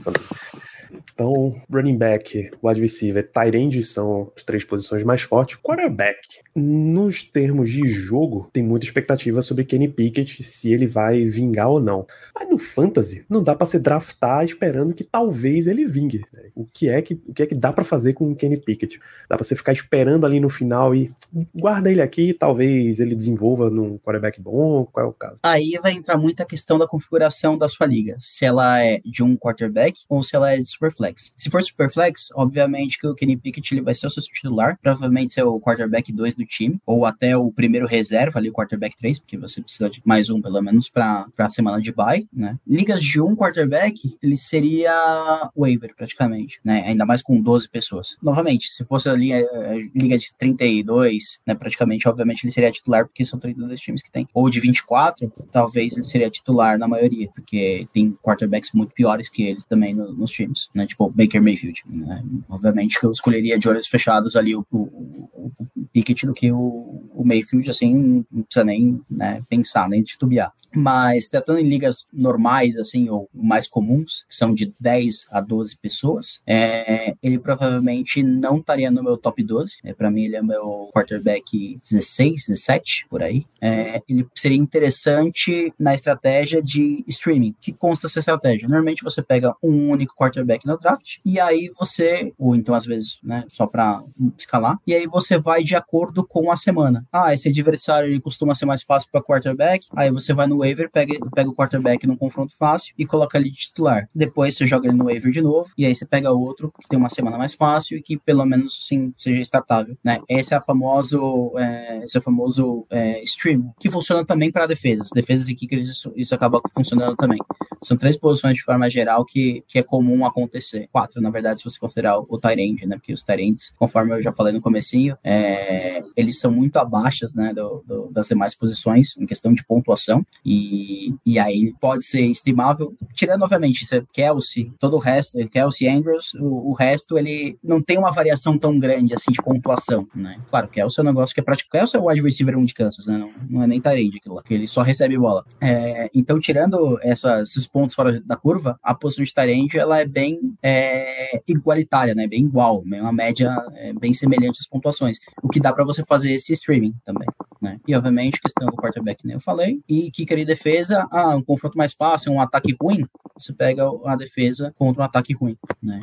[0.93, 5.59] então, running back, wide receiver, tight end são as três posições mais fortes.
[5.61, 6.19] Quarterback,
[6.55, 11.81] nos termos de jogo, tem muita expectativa sobre Kenny Pickett, se ele vai vingar ou
[11.81, 12.07] não.
[12.35, 16.25] Mas no fantasy, não dá para se draftar esperando que talvez ele vingue.
[16.33, 16.51] Né?
[16.55, 18.99] O que é que o que é que dá para fazer com o Kenny Pickett?
[19.29, 21.13] Dá para você ficar esperando ali no final e
[21.55, 25.37] guarda ele aqui, talvez ele desenvolva num quarterback bom, qual é o caso?
[25.43, 29.23] Aí vai entrar muito a questão da configuração da sua liga, se ela é de
[29.23, 31.35] um quarterback ou se ela é de Superflex.
[31.37, 35.35] Se for Superflex, obviamente que o Kenny Pickett ele vai ser o seu titular, provavelmente
[35.35, 39.19] ser o quarterback 2 do time, ou até o primeiro reserva ali, o quarterback 3,
[39.19, 42.57] porque você precisa de mais um, pelo menos, para a semana de bye, né?
[42.67, 46.85] Ligas de um quarterback, ele seria waiver, praticamente, né?
[46.87, 48.17] Ainda mais com 12 pessoas.
[48.23, 51.55] Novamente, se fosse ali a, a liga de 32, né?
[51.55, 54.29] Praticamente, obviamente, ele seria titular, porque são 32 times que tem.
[54.33, 59.43] Ou de 24, talvez ele seria titular na maioria, porque tem quarterbacks muito piores que
[59.43, 60.87] ele também no, nos times né?
[60.87, 61.83] Tipo Baker Mayfield.
[61.87, 62.23] Né?
[62.49, 65.53] Obviamente que eu escolheria de olhos fechados ali o, o, o
[65.93, 70.53] Pickett do que o, o Mayfield, assim, não precisa nem né, pensar, nem titubear.
[70.75, 75.77] Mas tratando em ligas normais, assim, ou mais comuns, que são de 10 a 12
[75.79, 79.79] pessoas, é, ele provavelmente não estaria no meu top 12.
[79.83, 83.47] É, para mim, ele é meu quarterback 16, 17, por aí.
[83.61, 87.55] É, ele seria interessante na estratégia de streaming.
[87.61, 88.69] Que consta essa estratégia?
[88.69, 93.19] Normalmente você pega um único quarterback no draft, e aí você, ou então às vezes,
[93.23, 94.03] né, só para
[94.37, 97.08] escalar, e aí você vai de acordo com a semana.
[97.13, 100.91] Ah, esse adversário ele costuma ser mais fácil para quarterback, aí você vai no waiver,
[100.91, 104.09] pega, pega o quarterback num confronto fácil e coloca ele de titular.
[104.15, 106.99] Depois você joga ele no waiver de novo, e aí você pega outro que tem
[106.99, 110.19] uma semana mais fácil e que pelo menos sim seja startável, né?
[110.29, 114.67] Esse é a famoso, é, esse é o famoso é, stream, que funciona também para
[114.67, 115.11] defesas.
[115.15, 117.39] Defesas e kickers, isso, isso acaba funcionando também.
[117.83, 120.89] São três posições de forma geral que, que é comum acontecer.
[120.91, 122.97] Quatro, na verdade, se você considerar o, o Tyrande, né?
[122.97, 126.98] Porque os Tyrands, conforme eu já falei no comecinho, é, eles são muito abaixo,
[127.35, 130.25] né, do, do, das demais posições em questão de pontuação.
[130.45, 136.35] E, e aí pode ser estimável, tirando, obviamente, é Kelsey, todo o resto, Kelsey Andrews,
[136.35, 140.39] o, o, resto, ele não tem uma variação tão grande, assim, de pontuação, né?
[140.51, 141.71] Claro, Kelsey é um negócio que é prático.
[141.71, 143.19] Kelsey é o wide receiver 1 de Kansas, né?
[143.19, 145.45] Não, não é nem Tyrande aquilo que ele só recebe bola.
[145.61, 150.05] É, então, tirando essas, esses pontos fora da curva, a posição de Tyrande, ela é
[150.05, 152.27] bem é, igualitária, né?
[152.27, 155.19] Bem igual, é uma média é, bem semelhante às pontuações.
[155.43, 157.29] O que dá para você fazer esse streaming também.
[157.61, 157.81] Né?
[157.87, 159.81] E obviamente, questão do quarterback, nem eu falei.
[159.89, 164.17] E kicker e defesa, ah, um confronto mais fácil, um ataque ruim, você pega a
[164.17, 166.03] defesa contra um ataque ruim, né?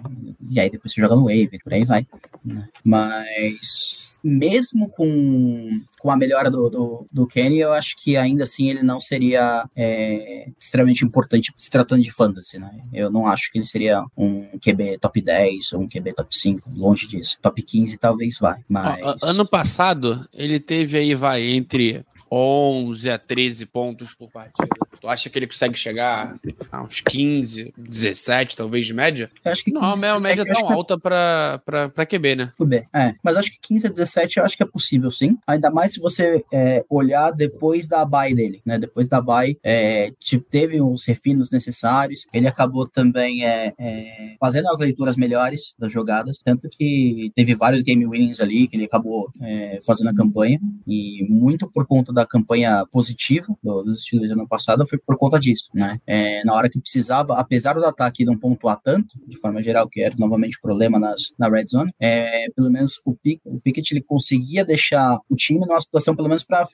[0.50, 2.08] E aí depois você joga no wave, por aí vai.
[2.46, 2.68] Né?
[2.84, 8.72] Mas mesmo com, com a melhora do, do, do Kenny, eu acho que ainda assim
[8.72, 12.72] ele não seria é, extremamente importante se tratando de fantasy, né?
[12.92, 16.72] Eu não acho que ele seria um QB top 10 ou um QB top 5,
[16.76, 17.38] longe disso.
[17.40, 19.00] Top 15 talvez vai, mas...
[19.22, 24.76] Ano passado, ele teve aí, vai, entre 11 a 13 pontos por partida.
[25.06, 26.36] Tu acha que ele consegue chegar
[26.72, 29.30] a uns 15, 17, talvez, de média?
[29.43, 32.51] Eu acho que 15, não, é uma média tão alta para QB, né?
[32.58, 33.14] QB, é.
[33.22, 35.38] Mas acho que 15 a 17 eu acho que é possível, sim.
[35.45, 38.80] Ainda mais se você é, olhar depois da buy dele, né?
[38.80, 40.12] Depois da buy, é,
[40.49, 42.26] teve os refinos necessários.
[42.34, 46.39] Ele acabou também é, é, fazendo as leituras melhores das jogadas.
[46.43, 50.60] Tanto que teve vários game winnings ali que ele acabou é, fazendo a campanha.
[50.88, 55.70] E muito por conta da campanha positiva dos Steelers ano passado, foi por conta disso,
[55.74, 56.00] né?
[56.06, 60.02] É, na hora que precisava, apesar do ataque não pontuar tanto, de forma geral, que
[60.02, 64.02] era novamente problema nas, na red zone, é, pelo menos o, Pick, o Pickett ele
[64.02, 66.68] conseguia deixar o time numa situação, pelo menos para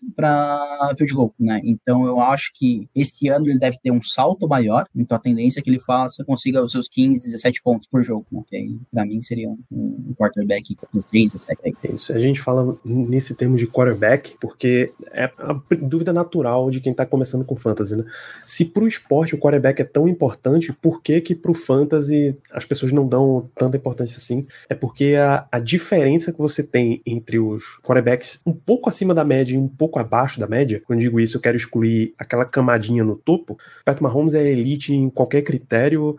[0.98, 1.62] field goal, né?
[1.64, 5.60] Então eu acho que esse ano ele deve ter um salto maior, então a tendência
[5.60, 8.42] é que ele faça, consiga os seus 15, 17 pontos por jogo, né?
[8.48, 11.94] Que aí, pra mim, seria um, um quarterback 16, 17 aí.
[11.94, 16.94] Isso, a gente fala nesse termo de quarterback, porque é a dúvida natural de quem
[16.94, 18.06] tá começando com fantasy, né?
[18.46, 22.92] Se pro esporte o quarterback é tão importante, por que que pro fantasy as pessoas
[22.92, 24.46] não dão tanta importância assim?
[24.70, 29.24] É porque a, a diferença que você tem entre os quarterbacks um pouco acima da
[29.24, 33.04] média e um pouco abaixo da média, quando digo isso eu quero excluir aquela camadinha
[33.04, 36.18] no topo, Pat Mahomes é elite em qualquer critério,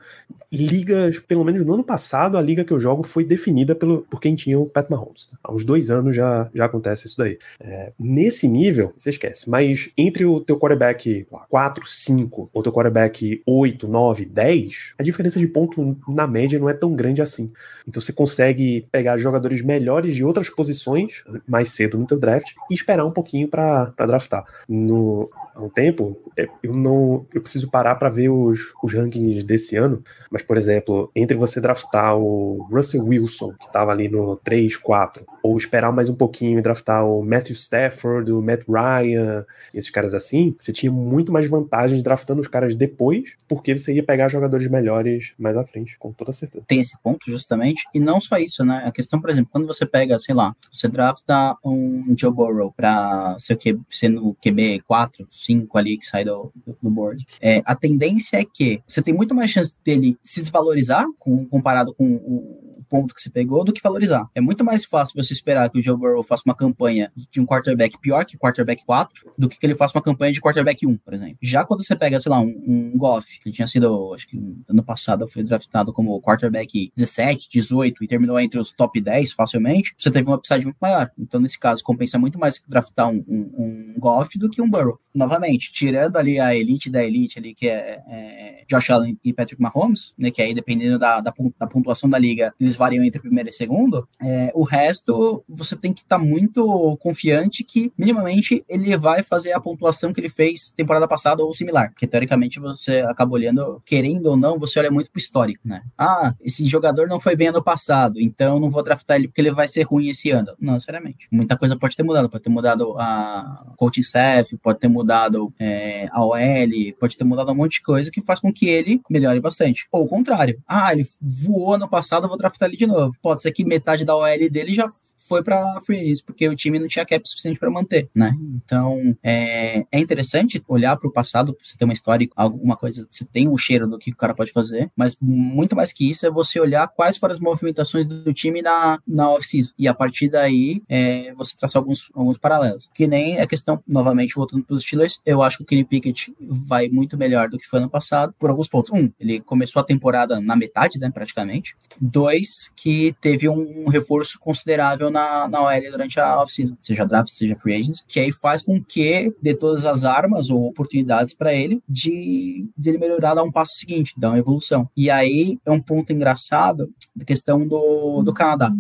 [0.53, 4.21] ligas, pelo menos no ano passado, a liga que eu jogo foi definida pelo, por
[4.21, 5.31] quem tinha o Pat Mahomes.
[5.43, 7.39] Há uns dois anos já, já acontece isso daí.
[7.59, 12.73] É, nesse nível, você esquece, mas entre o teu quarterback 4, 4, 5, ou teu
[12.73, 17.53] quarterback 8, 9, 10, a diferença de ponto na média não é tão grande assim.
[17.87, 22.75] Então você consegue pegar jogadores melhores de outras posições mais cedo no teu draft e
[22.75, 24.45] esperar um pouquinho para draftar.
[24.69, 29.43] No, há um tempo, é, eu não eu preciso parar para ver os, os rankings
[29.43, 34.37] desse ano, mas por exemplo, entre você draftar o Russell Wilson, que estava ali no
[34.37, 39.45] 3, 4, ou esperar mais um pouquinho e draftar o Matthew Stafford, o Matt Ryan,
[39.75, 44.03] esses caras assim, você tinha muito mais vantagens draftando os caras depois, porque você ia
[44.03, 46.65] pegar jogadores melhores mais à frente, com toda certeza.
[46.67, 48.83] Tem esse ponto justamente, e não só isso, né?
[48.87, 53.37] A questão, por exemplo, quando você pega, sei lá, você drafta um Joe Burrow para
[53.39, 53.59] ser,
[53.91, 57.27] ser no QB 4, 5 ali que sai do, do board.
[57.41, 61.95] É, a tendência é que você tem muito mais chance dele se desvalorizar com, comparado
[61.95, 64.29] com o ponto que você pegou do que valorizar.
[64.35, 67.47] É muito mais fácil você esperar que o Joe Burrow faça uma campanha de um
[67.47, 70.99] quarterback pior que quarterback 4 do que que ele faça uma campanha de quarterback 1,
[70.99, 71.39] por exemplo.
[71.41, 74.39] Já quando você pega, sei lá, um, um Goff, que tinha sido, acho que
[74.69, 79.95] ano passado foi draftado como quarterback 17, 18 e terminou entre os top 10 facilmente,
[79.97, 81.11] você teve uma upside muito maior.
[81.19, 84.99] Então, nesse caso, compensa muito mais draftar um, um, um Goff do que um Burrow.
[85.15, 89.63] Novamente, tirando ali a elite da elite ali, que é, é Josh Allen e Patrick
[89.63, 93.49] Mahomes, né, que aí dependendo da, da, da pontuação da liga, eles variam entre primeiro
[93.49, 98.97] e segundo, é, o resto você tem que estar tá muito confiante que minimamente ele
[98.97, 103.35] vai fazer a pontuação que ele fez temporada passada ou similar, porque teoricamente você acaba
[103.35, 105.83] olhando, querendo ou não, você olha muito pro histórico, né?
[105.97, 109.53] Ah, esse jogador não foi bem ano passado, então não vou draftar ele porque ele
[109.53, 110.53] vai ser ruim esse ano.
[110.61, 111.29] Não, seriamente.
[111.31, 116.09] Muita coisa pode ter mudado, pode ter mudado a coaching staff, pode ter mudado é,
[116.11, 119.39] a OL, pode ter mudado um monte de coisa que faz com que ele melhore
[119.39, 119.87] bastante.
[119.93, 120.61] Ou o contrário.
[120.67, 123.15] Ah, ele voou ano passado, vou draftar ele de novo.
[123.23, 124.89] Pode ser que metade da OL dele já
[125.29, 128.37] foi para free agents, porque o time não tinha cap suficiente para manter, né?
[128.57, 133.25] Então, é, é interessante olhar para o passado, você ter uma história, alguma coisa, você
[133.25, 136.31] tem um cheiro do que o cara pode fazer, mas muito mais que isso é
[136.31, 139.73] você olhar quais foram as movimentações do time na, na off-season.
[139.79, 142.91] E a partir daí, é, você traçar alguns, alguns paralelos.
[142.95, 146.35] Que nem a questão, novamente, voltando para os Steelers, eu acho que o Kenny Pickett
[146.41, 148.91] vai muito melhor do que foi ano passado, por alguns pontos.
[148.93, 151.77] Um, ele começou a temporada na metade, né, praticamente.
[152.01, 157.55] Dois, que teve um reforço considerável na, na OL durante a off-season, seja draft, seja
[157.57, 161.83] free agents, que aí faz com que dê todas as armas ou oportunidades para ele
[161.89, 164.89] de, de ele melhorar, dar um passo seguinte, dar uma evolução.
[164.97, 168.73] E aí é um ponto engraçado da questão do, do Canadá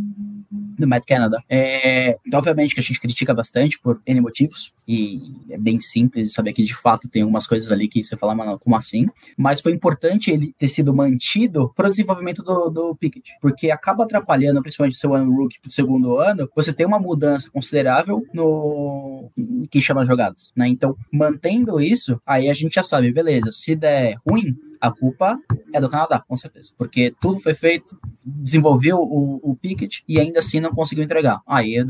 [0.78, 1.42] do Matt Canada.
[1.48, 5.20] É, então, obviamente que a gente critica bastante por N motivos, e
[5.50, 8.58] é bem simples saber que de fato tem algumas coisas ali que você fala, mano,
[8.58, 9.06] como assim?
[9.36, 14.04] Mas foi importante ele ter sido mantido para o desenvolvimento do, do Pickett, porque acaba
[14.04, 19.30] atrapalhando, principalmente o seu ano rookie pro segundo ano, você tem uma mudança considerável no
[19.70, 20.68] que chama jogadas, né?
[20.68, 25.38] Então, mantendo isso, aí a gente já sabe, beleza, se der ruim, a culpa
[25.72, 26.74] é do Canadá, com certeza.
[26.76, 29.58] Porque tudo foi feito, desenvolveu o, o
[30.08, 31.40] e ainda assim não conseguiu entregar.
[31.46, 31.84] Aí é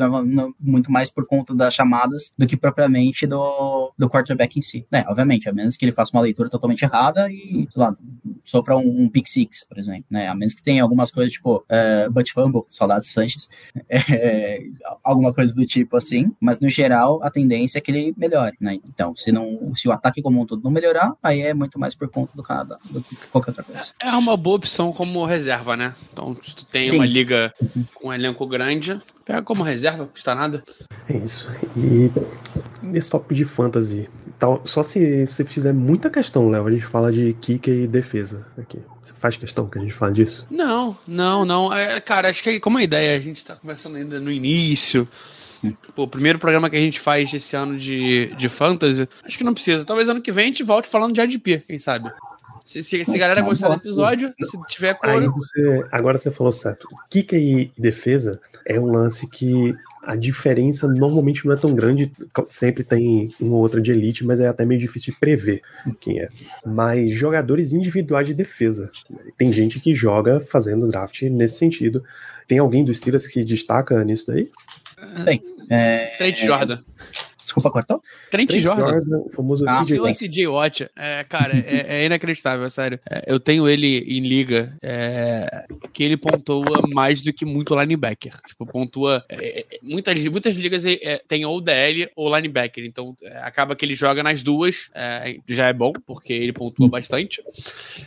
[0.61, 4.87] muito mais por conta das chamadas do que propriamente do, do quarterback em si.
[4.91, 7.97] Né, obviamente, a menos que ele faça uma leitura totalmente errada e, sei lá,
[8.45, 10.29] sofra um, um pick six, por exemplo, né?
[10.29, 13.49] A menos que tenha algumas coisas tipo uh, Butt Fumble, saudades Sanches,
[13.89, 14.61] é,
[15.03, 18.79] alguma coisa do tipo assim, mas no geral a tendência é que ele melhore, né?
[18.89, 21.95] Então, se não, se o ataque como um todo não melhorar, aí é muito mais
[21.95, 23.93] por conta do Canadá do que qualquer outra coisa.
[24.01, 25.95] É uma boa opção como reserva, né?
[26.23, 26.97] Então, se tu tem Sim.
[26.97, 27.53] uma liga
[27.95, 30.63] com um elenco grande, pega como reserva, custa nada.
[31.09, 31.51] É isso.
[31.77, 32.11] E
[32.83, 34.09] nesse tópico de fantasy,
[34.39, 38.47] tal, só se você fizer muita questão, Léo, a gente fala de kicker e defesa
[38.57, 38.79] aqui.
[39.03, 40.47] Você faz questão que a gente fala disso?
[40.49, 41.73] Não, não, não.
[41.73, 45.09] É, cara, acho que como a ideia, a gente tá conversando ainda no início.
[45.95, 49.45] Pô, o primeiro programa que a gente faz esse ano de, de fantasy, acho que
[49.45, 49.85] não precisa.
[49.85, 52.11] Talvez ano que vem a gente volte falando de ADP, quem sabe?
[52.65, 55.31] Se, se, se a galera gostar do episódio, se tiver cor.
[55.33, 56.89] Você, agora você falou certo.
[57.11, 62.11] Kicker e defesa é um lance que a diferença normalmente não é tão grande.
[62.47, 65.63] Sempre tem uma ou outra de elite, mas é até meio difícil de prever
[66.01, 66.29] quem é.
[66.65, 68.91] Mas jogadores individuais de defesa.
[69.37, 72.05] Tem gente que joga fazendo draft nesse sentido.
[72.49, 74.51] Tem alguém do Steelers que destaca nisso daí?
[75.25, 75.43] Tem.
[75.71, 76.17] É...
[76.19, 76.81] Trent Jordan.
[77.53, 78.03] Desculpa, cortou?
[78.31, 78.89] Trent, Trent Jordan.
[78.89, 79.19] Jordan.
[79.19, 80.19] o famoso ah, TJ Watt.
[80.19, 80.91] TJ Watt.
[80.97, 82.99] É, cara, é, é inacreditável, sério.
[83.09, 88.41] É, eu tenho ele em liga é, que ele pontua mais do que muito linebacker.
[88.47, 89.23] Tipo, pontua.
[89.29, 90.83] É, é, muitas, muitas ligas
[91.29, 92.87] tem ou DL ou linebacker.
[92.87, 94.89] Então, acaba que ele joga nas duas.
[95.47, 97.43] já é bom, porque ele pontua bastante.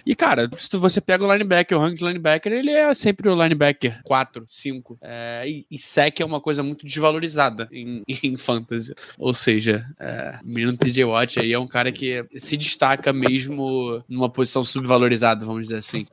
[0.04, 3.40] E, cara, se você pega o linebacker, o rank de linebacker, ele é sempre o
[3.40, 4.98] linebacker 4, 5.
[5.46, 8.92] e, e sec é uma coisa muito desvalorizada em, em fantasy.
[9.20, 14.04] Ou seja, é, o menino TJ Watt aí é um cara que se destaca mesmo
[14.10, 16.08] numa posição subvalorizada, vamos dizer assim.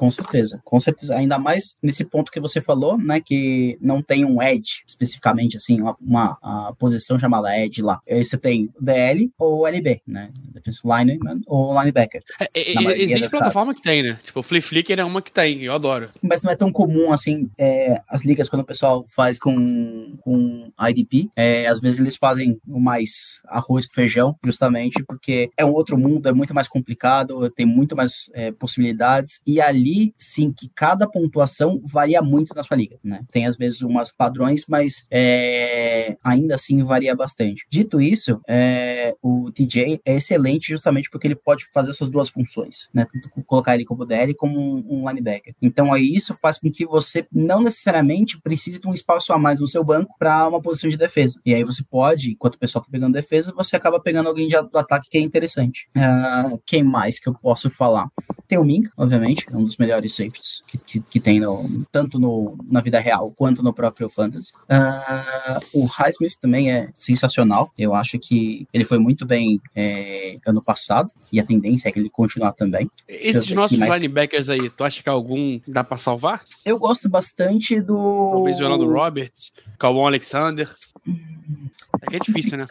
[0.00, 1.14] Com certeza, com certeza.
[1.14, 3.20] Ainda mais nesse ponto que você falou, né?
[3.20, 8.00] Que não tem um edge especificamente, assim, uma, uma posição chamada edge lá.
[8.08, 10.30] Aí você tem DL ou LB, né?
[10.54, 12.22] Defensive lineman ou linebacker.
[12.40, 14.18] É, é, existe plataforma que tem, né?
[14.24, 16.08] Tipo, o Flip Flicker é uma que tem, eu adoro.
[16.22, 20.72] Mas não é tão comum, assim, é, as ligas quando o pessoal faz com, com
[20.88, 25.72] IDP, é, às vezes eles fazem o mais arroz com feijão, justamente porque é um
[25.72, 30.70] outro mundo, é muito mais complicado, tem muito mais é, possibilidades, e ali, sim, que
[30.74, 33.22] cada pontuação varia muito na sua liga, né?
[33.30, 37.66] Tem às vezes umas padrões, mas é, ainda assim varia bastante.
[37.70, 42.90] Dito isso, é, o TJ é excelente justamente porque ele pode fazer essas duas funções,
[42.94, 43.06] né?
[43.12, 45.54] Tanto colocar ele como DL como um, linebacker.
[45.60, 49.60] Então aí isso faz com que você não necessariamente precise de um espaço a mais
[49.60, 51.40] no seu banco para uma posição de defesa.
[51.44, 54.56] E aí você pode, enquanto o pessoal tá pegando defesa, você acaba pegando alguém de,
[54.56, 55.88] ataque que é interessante.
[55.96, 58.08] Uh, quem mais que eu posso falar?
[58.46, 62.18] Tem o Mink, obviamente, é um dos melhores safeties que, que, que tem no, tanto
[62.18, 64.52] no, na vida real quanto no próprio Fantasy.
[64.54, 67.72] Uh, o Highsmith também é sensacional.
[67.78, 71.98] Eu acho que ele foi muito bem é, ano passado e a tendência é que
[71.98, 72.90] ele continuar também.
[73.08, 73.94] Esses nossos mais...
[73.94, 76.44] linebackers aí, tu acha que algum dá para salvar?
[76.64, 78.30] Eu gosto bastante do.
[78.32, 80.76] Talvez o Ronaldo Roberts, Calvin Alexander.
[81.06, 82.66] É é difícil, né?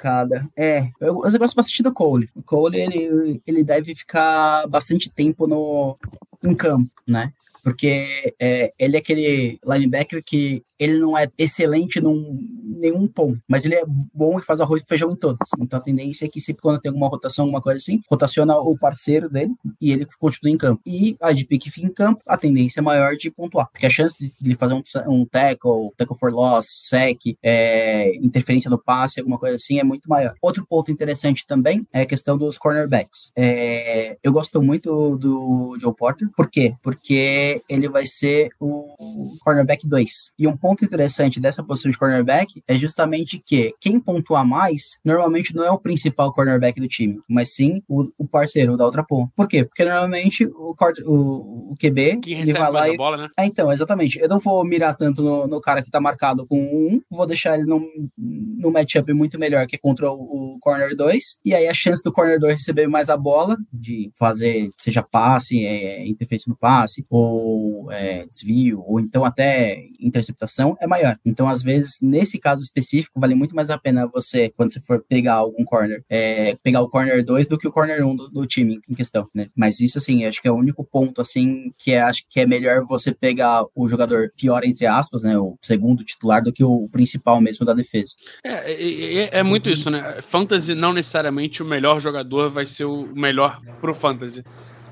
[0.56, 2.30] É, eu, eu gosto bastante do Cole.
[2.36, 5.98] O Cole, ele, ele deve ficar bastante tempo no,
[6.44, 7.34] em campo, né?
[7.64, 12.40] Porque é, ele é aquele linebacker que ele não é excelente num
[12.80, 13.84] nenhum ponto, mas ele é
[14.14, 15.50] bom e faz arroz e feijão em todos.
[15.60, 18.78] Então a tendência é que sempre quando tem alguma rotação, alguma coisa assim, rotaciona o
[18.78, 20.82] parceiro dele e ele continua em campo.
[20.86, 23.90] E a de pique fica em campo, a tendência é maior de pontuar, porque a
[23.90, 29.20] chance de ele fazer um, um tackle, tackle for loss, sec, é, interferência no passe,
[29.20, 30.34] alguma coisa assim, é muito maior.
[30.42, 33.32] Outro ponto interessante também é a questão dos cornerbacks.
[33.36, 36.76] É, eu gosto muito do Joe Porter, por quê?
[36.82, 40.34] Porque ele vai ser o cornerback 2.
[40.38, 45.56] E um ponto interessante dessa posição de cornerback é justamente que quem pontua mais normalmente
[45.56, 49.32] não é o principal cornerback do time, mas sim o, o parceiro da outra ponta.
[49.36, 49.64] Por quê?
[49.64, 50.76] Porque normalmente o,
[51.06, 52.98] o, o QB quem ele vai lá e...
[52.98, 53.30] bola, né?
[53.38, 54.20] É, então, exatamente.
[54.20, 57.58] Eu não vou mirar tanto no, no cara que tá marcado com um, vou deixar
[57.58, 57.82] ele no,
[58.18, 62.12] no matchup muito melhor que contra o, o corner 2, e aí a chance do
[62.12, 67.39] corner 2 receber mais a bola, de fazer, seja passe, é, interferência no passe, ou
[67.40, 71.18] ou é, desvio, ou então até interceptação, é maior.
[71.26, 75.04] Então, às vezes, nesse caso específico, vale muito mais a pena você, quando você for
[75.08, 78.48] pegar algum corner, é, pegar o corner 2 do que o corner 1 do, do,
[78.48, 79.48] time em questão, né?
[79.56, 82.46] Mas isso, assim, acho que é o único ponto, assim, que é, acho que é
[82.46, 85.38] melhor você pegar o jogador pior, entre aspas, né?
[85.38, 88.14] O segundo titular do que o principal mesmo da defesa.
[88.44, 90.22] É, é, é muito isso, né?
[90.22, 94.44] Fantasy não necessariamente o melhor jogador vai ser o melhor pro Fantasy.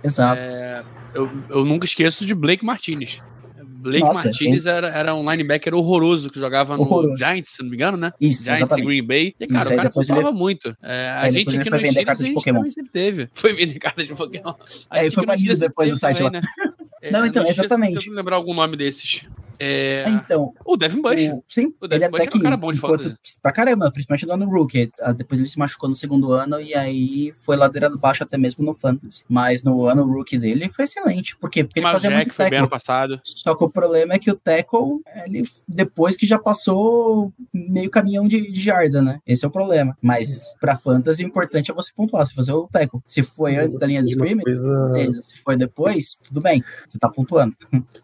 [0.04, 0.42] Exato.
[0.42, 0.84] É,
[1.14, 3.22] eu, eu nunca esqueço de Blake Martinez.
[3.78, 7.10] Blake Nossa, Martinez era, era um linebacker horroroso que jogava horroroso.
[7.10, 8.12] no Giants, se não me engano, né?
[8.20, 8.84] Isso, Giants exatamente.
[8.84, 9.36] e Green Bay.
[9.40, 10.38] E, cara, Isso, o cara pontuava ele...
[10.38, 10.78] muito.
[10.82, 13.30] É, a gente aqui no Steelers, a gente também sempre teve.
[13.34, 14.54] Foi vender carta de Pokémon.
[14.90, 16.42] A é, foi banido depois do site também, lá.
[16.42, 16.74] Né?
[17.00, 18.00] É, não, então, exatamente.
[18.00, 19.24] Tento lembrar algum nome desses.
[19.60, 20.04] É...
[20.06, 20.10] é...
[20.10, 20.54] Então.
[20.66, 21.30] O Devin Bush.
[21.30, 21.44] O...
[21.48, 23.18] Sim, o Devin ele Bush até um cara bom de enquanto...
[23.42, 24.92] Pra caramba, principalmente no ano rookie.
[25.02, 28.64] Ah, depois ele se machucou no segundo ano e aí foi ladeira baixo até mesmo
[28.64, 29.24] no Fantasy.
[29.28, 31.36] Mas no ano rookie dele foi excelente.
[31.38, 31.64] Por quê?
[31.64, 33.20] Porque ele Mas fazia Jack muito foi bem ano passado.
[33.24, 38.28] Só que o problema é que o tackle, ele, depois que já passou meio caminhão
[38.28, 39.20] de, de jarda, né?
[39.26, 39.98] Esse é o problema.
[40.02, 43.00] Mas pra Fantasy, o importante é você pontuar, você fazer o tackle.
[43.06, 44.90] Se foi antes da linha de scrimmage, coisa...
[44.92, 45.22] beleza.
[45.22, 46.64] Se foi depois, tudo bem.
[46.86, 47.56] Você tá pontuando.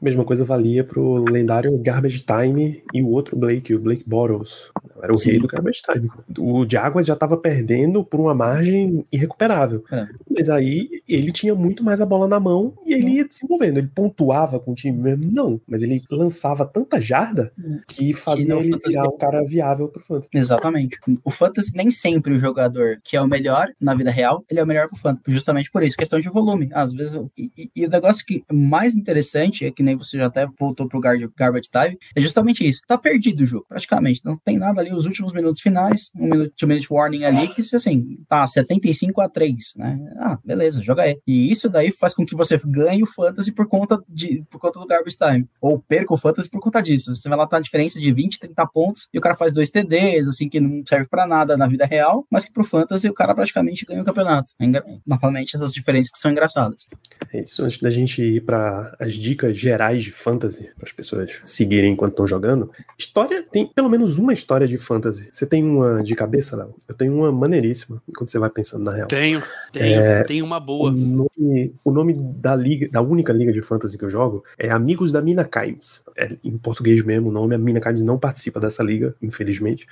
[0.02, 4.72] Mesma coisa valia pro lendário Garbage Time e o outro Blake, o Blake Bottles.
[5.04, 5.32] Era o Sim.
[5.32, 6.10] rei do garbage time.
[6.40, 9.84] O Jaguars já estava perdendo por uma margem irrecuperável.
[9.92, 10.08] É.
[10.30, 13.80] Mas aí ele tinha muito mais a bola na mão e ele ia desenvolvendo.
[13.80, 15.30] Ele pontuava com o time mesmo?
[15.30, 15.60] Não.
[15.68, 17.52] Mas ele lançava tanta jarda
[17.86, 20.30] que fazia que ele virar um cara viável pro Fantasy.
[20.34, 20.98] Exatamente.
[21.22, 24.64] O Fantasy nem sempre o jogador que é o melhor na vida real, ele é
[24.64, 25.24] o melhor pro Fantasy.
[25.28, 26.70] Justamente por isso, questão de volume.
[26.74, 30.28] Às vezes, e, e, e o negócio que mais interessante, é que nem você já
[30.28, 31.02] até voltou pro
[31.38, 32.82] Garbage Time, é justamente isso.
[32.88, 34.22] Tá perdido o jogo, praticamente.
[34.24, 37.62] Não tem nada ali os últimos minutos finais, um minuto, two minute warning ali, que
[37.76, 40.00] assim, tá 75 a 3, né?
[40.18, 41.20] Ah, beleza, joga aí.
[41.28, 44.80] E isso daí faz com que você ganhe o fantasy por conta, de, por conta
[44.80, 45.48] do garbage time.
[45.62, 47.16] Ou perca o fantasy por conta disso.
[47.16, 49.70] Você vai lá tá a diferença de 20, 30 pontos e o cara faz dois
[49.70, 53.14] TDs, assim, que não serve para nada na vida real, mas que pro fantasy o
[53.14, 54.54] cara praticamente ganha o campeonato.
[54.60, 54.66] É.
[55.06, 56.88] Novamente, essas diferenças que são engraçadas.
[57.32, 61.23] É isso, antes da gente ir para as dicas gerais de fantasy, para as pessoas
[61.44, 65.30] seguirem enquanto estão jogando, história, tem pelo menos uma história de fantasy.
[65.32, 66.76] Você tem uma de cabeça, Léo?
[66.88, 69.08] Eu tenho uma maneiríssima, enquanto você vai pensando na real.
[69.08, 70.90] Tenho, tenho, é, tenho uma boa.
[70.90, 74.70] O nome, o nome, da liga, da única liga de fantasy que eu jogo é
[74.70, 76.04] Amigos da Mina Kimes.
[76.16, 79.88] É, em português mesmo o nome, a Mina Kimes não participa dessa liga, infelizmente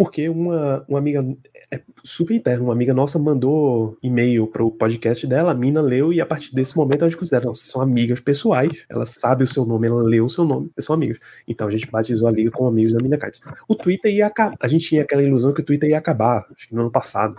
[0.00, 1.22] porque uma, uma amiga
[1.70, 2.64] é super interno.
[2.64, 6.76] Uma amiga nossa mandou e-mail pro podcast dela, a Mina leu, e a partir desse
[6.76, 10.02] momento a gente considera, não, vocês são amigas pessoais, ela sabe o seu nome, ela
[10.02, 11.18] leu o seu nome, vocês são amigas.
[11.46, 13.40] Então a gente batizou a liga como amigos da Mina Kites.
[13.68, 16.68] O Twitter ia acabar, a gente tinha aquela ilusão que o Twitter ia acabar, acho
[16.68, 17.36] que no ano passado.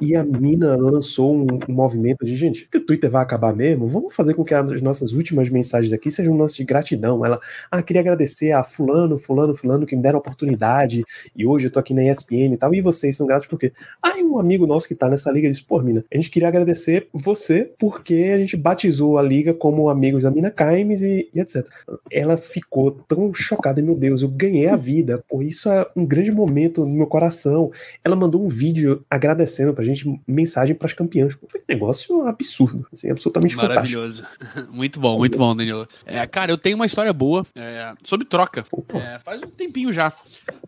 [0.00, 3.88] E a Mina lançou um, um movimento de, gente, que o Twitter vai acabar mesmo,
[3.88, 7.24] vamos fazer com que as nossas últimas mensagens aqui sejam um lance de gratidão.
[7.24, 7.38] Ela,
[7.70, 11.04] ah, queria agradecer a fulano, fulano, fulano que me deram a oportunidade,
[11.34, 13.72] e hoje eu tô aqui na ESPN e tal, e vocês são gratos porque.
[14.02, 17.08] Aí um amigo nosso que tá nessa liga disse, pô, Mina, a gente queria agradecer
[17.12, 21.66] você porque a gente batizou a liga como amigos da Mina Kaimes e, e etc.
[22.10, 26.32] Ela ficou tão chocada, meu Deus, eu ganhei a vida, pô, isso é um grande
[26.32, 27.70] momento no meu coração.
[28.04, 31.34] Ela mandou um vídeo agradecendo pra gente, mensagem pras campeãs.
[31.34, 34.24] Pô, foi um negócio absurdo, assim, absolutamente Maravilhoso.
[34.72, 35.86] Muito bom, muito bom, Danilo.
[36.06, 38.64] É, cara, eu tenho uma história boa é, sobre troca.
[38.94, 40.12] É, faz um tempinho já.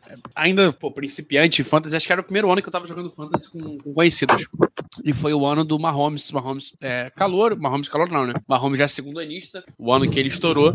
[0.09, 3.11] É, ainda, pô, principiante, fantasy, acho que era o primeiro ano que eu tava jogando
[3.11, 4.47] fantasy com, com conhecidos.
[5.05, 6.31] E foi o ano do Mahomes.
[6.31, 8.35] Mahomes é calor, Mahomes calor não, né?
[8.47, 10.75] Mahomes já é segundo anista, o ano que ele estourou.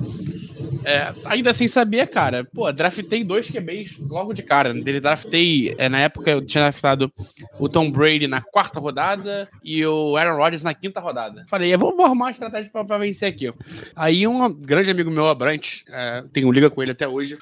[0.83, 4.69] É, ainda sem saber, cara, pô, draftei dois QBs logo de cara.
[4.69, 7.11] Ele draftei, é, na época eu tinha draftado
[7.59, 11.45] o Tom Brady na quarta rodada e o Aaron Rodgers na quinta rodada.
[11.47, 13.53] Falei, eu vou arrumar uma estratégia pra, pra vencer aqui.
[13.95, 17.37] Aí um grande amigo meu, Abrante, é, tenho liga com ele até hoje,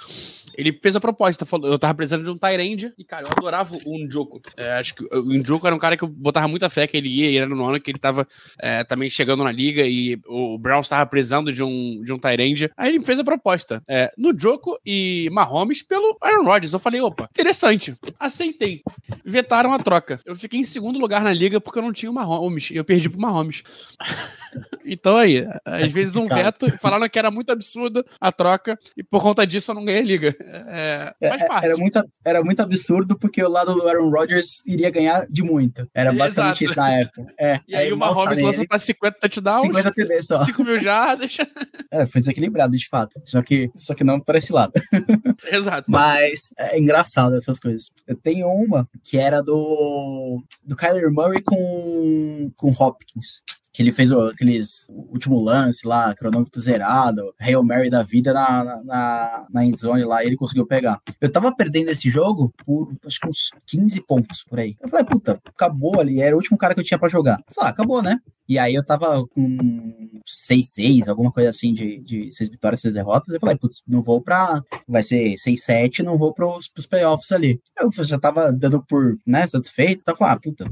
[0.58, 3.78] ele fez a proposta, falou, eu tava precisando de um Tyrande e, cara, eu adorava
[3.86, 4.42] o Njoku.
[4.58, 7.10] É, acho que o Njoku era um cara que eu botava muita fé que ele
[7.10, 8.28] ia, e era no ano que ele tava
[8.60, 12.72] é, também chegando na liga e o Browns tava precisando de um, de um Tyrande.
[12.76, 16.74] Aí ele fez a proposta é, no Joko e Mahomes pelo Aaron Rodgers.
[16.74, 17.96] Eu falei, opa, interessante.
[18.20, 18.82] Aceitei.
[19.24, 20.20] Vetaram a troca.
[20.26, 22.72] Eu fiquei em segundo lugar na liga porque eu não tinha o Mahomes.
[22.72, 23.62] E eu perdi pro Mahomes.
[24.84, 29.22] então aí, às vezes um veto, falaram que era muito absurdo a troca e por
[29.22, 30.36] conta disso eu não ganhei a liga.
[30.50, 31.66] É, É, parte.
[31.66, 35.88] Era muito, era muito absurdo porque o lado do Aaron Rodgers iria ganhar de muito.
[35.94, 36.80] Era basicamente Exato.
[36.80, 37.26] isso na época.
[37.40, 40.46] É, E aí o Mahomes lança pra 50 touchdowns, 50 TD só.
[40.46, 41.38] 5 mil jardas.
[41.90, 43.20] É, foi desequilibrado, de fato.
[43.24, 44.74] Só que, só que não para esse lado.
[45.50, 45.90] Exato.
[45.90, 47.92] Mas é engraçado essas coisas.
[48.06, 53.42] Eu tenho uma que era do, do Kyler Murray com, com Hopkins.
[53.74, 58.82] Que ele fez o, aqueles último lance lá, cronômetro zerado, Hail Mary da vida na,
[58.84, 61.00] na- na, endzone lá, ele conseguiu pegar.
[61.22, 64.76] Eu tava perdendo esse jogo por acho que uns 15 pontos por aí.
[64.82, 67.40] Eu falei, puta, acabou ali, era o último cara que eu tinha pra jogar.
[67.48, 68.18] Eu falei, ah, acabou, né?
[68.50, 73.34] E aí eu tava com 6-6, alguma coisa assim, de, de seis vitórias, seis derrotas.
[73.34, 74.62] Eu falei, putz, não vou pra.
[74.88, 77.60] Vai ser 6-7, não vou pros, pros playoffs ali.
[77.80, 80.04] Eu já tava dando por, né, satisfeito.
[80.06, 80.66] Tava falando, ah, puta,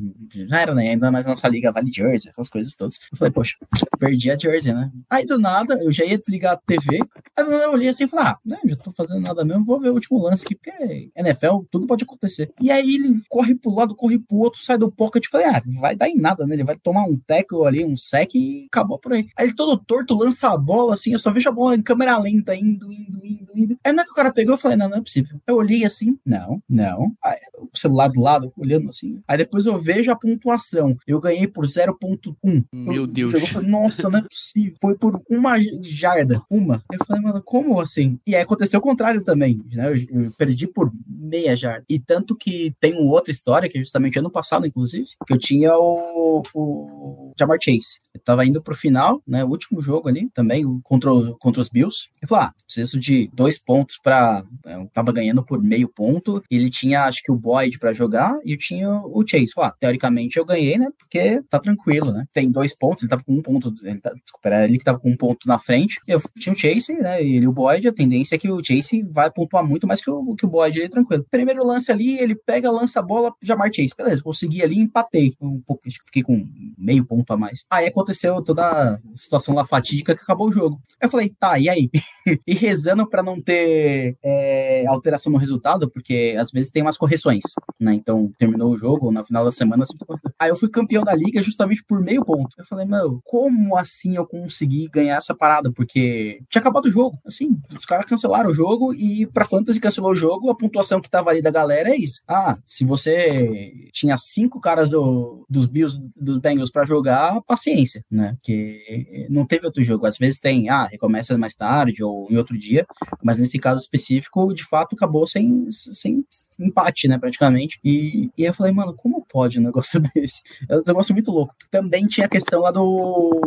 [0.48, 0.90] já era, né?
[0.92, 2.95] Ainda mais nossa liga vale jersey, essas coisas todas.
[3.12, 3.56] Eu falei, poxa,
[4.00, 4.92] perdi a jersey, né?
[5.10, 7.00] Aí do nada, eu já ia desligar a TV.
[7.38, 9.64] Aí do nada eu olhei assim e falei, ah, né, já tô fazendo nada mesmo,
[9.64, 12.52] vou ver o último lance aqui, porque NFL, tudo pode acontecer.
[12.62, 15.26] E aí ele corre pro lado, corre pro outro, sai do pocket.
[15.30, 16.56] Falei, ah, vai dar em nada, né?
[16.56, 19.28] Ele vai tomar um tackle ali, um sec e acabou por aí.
[19.38, 22.18] Aí ele todo torto lança a bola, assim, eu só vejo a bola em câmera
[22.18, 23.78] lenta, indo, indo, indo, indo.
[23.84, 25.40] Aí na que o cara pegou, eu falei, não, não é possível.
[25.46, 27.16] Eu olhei assim, não, não.
[27.24, 29.22] Aí, o celular do lado, olhando assim.
[29.28, 30.98] Aí depois eu vejo a pontuação.
[31.06, 32.66] Eu ganhei por 0.1.
[32.84, 33.34] Meu Eu- Deus.
[33.34, 34.76] Eu falei, nossa, não é possível.
[34.82, 36.42] Foi por uma jarda.
[36.50, 36.84] Uma.
[36.92, 38.20] Eu falei, mano, como assim?
[38.28, 39.60] E aí aconteceu o contrário também.
[39.72, 39.90] Né?
[40.10, 41.86] Eu, eu perdi por meia jarda.
[41.90, 45.38] E tanto que tem uma outra história, que é justamente ano passado, inclusive, que eu
[45.38, 48.00] tinha o, o Jamar Chase.
[48.14, 49.44] Eu tava indo pro final, né?
[49.44, 52.10] O último jogo ali, também, contra, o- contra os Bills.
[52.22, 54.44] Eu falei, ah, preciso de dois pontos pra.
[54.66, 56.42] Eu tava ganhando por meio ponto.
[56.50, 59.52] Ele tinha, acho que, o Boyd pra jogar e eu tinha o Chase.
[59.54, 60.88] Falei, ah, teoricamente eu ganhei, né?
[60.98, 62.26] Porque tá tranquilo, né?
[62.34, 63.74] Tem dois pontos, ele tava com um ponto.
[63.84, 66.00] Ele tá, desculpa, era ele que tava com um ponto na frente.
[66.08, 67.24] Eu tinha o Chase, né?
[67.24, 67.88] E ele o Boyd.
[67.88, 70.80] A tendência é que o Chase vai pontuar muito mais que o, que o Boyd
[70.80, 71.26] ali, tranquilo.
[71.30, 73.94] Primeiro lance ali, ele pega, lança a bola, Jamar Chase.
[73.98, 75.36] Beleza, consegui ali, empatei.
[75.42, 76.48] Um pouco, fiquei com
[76.78, 77.66] meio ponto a mais.
[77.70, 80.80] Aí aconteceu toda a situação lá fatídica que acabou o jogo.
[81.02, 81.90] Eu falei, tá, e aí?
[82.48, 87.44] e rezando pra não ter é, alteração no resultado, porque às vezes tem umas correções,
[87.80, 87.94] né?
[87.94, 89.84] Então terminou o jogo, no final da semana.
[89.84, 90.32] aconteceu.
[90.40, 92.55] Aí eu fui campeão da liga justamente por meio ponto.
[92.58, 95.72] Eu falei, meu, como assim eu consegui ganhar essa parada?
[95.72, 97.20] Porque tinha acabado o jogo.
[97.26, 100.50] Assim, os caras cancelaram o jogo e pra Fantasy cancelou o jogo.
[100.50, 102.24] A pontuação que tava ali da galera é isso.
[102.28, 108.36] Ah, se você tinha cinco caras do, dos Bills, dos Bengals pra jogar, paciência, né?
[108.36, 110.06] Porque não teve outro jogo.
[110.06, 112.86] Às vezes tem, ah, recomeça mais tarde ou em outro dia,
[113.22, 116.24] mas nesse caso específico, de fato, acabou sem, sem
[116.60, 117.80] empate, né, praticamente.
[117.84, 120.42] E, e eu falei, mano, como pode um negócio desse?
[120.70, 121.54] É um negócio muito louco.
[121.70, 123.42] Também tinha a questão lá do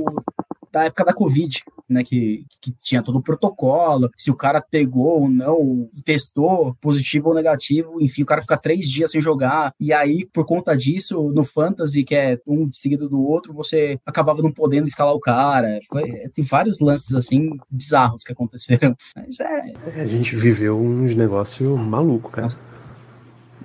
[0.73, 2.03] da época da Covid, né?
[2.03, 7.35] Que, que tinha todo o protocolo, se o cara pegou ou não, testou positivo ou
[7.35, 11.45] negativo, enfim, o cara fica três dias sem jogar, e aí, por conta disso, no
[11.45, 15.79] Fantasy, que é um seguido do outro, você acabava não podendo escalar o cara.
[15.89, 18.97] Foi, tem vários lances assim bizarros que aconteceram.
[19.17, 22.43] Mas é, É, a gente viveu uns negócios malucos, cara.
[22.43, 22.61] Nossa.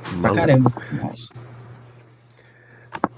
[0.03, 0.35] pra Maluco.
[0.35, 0.73] caramba.
[1.01, 1.52] Nossa.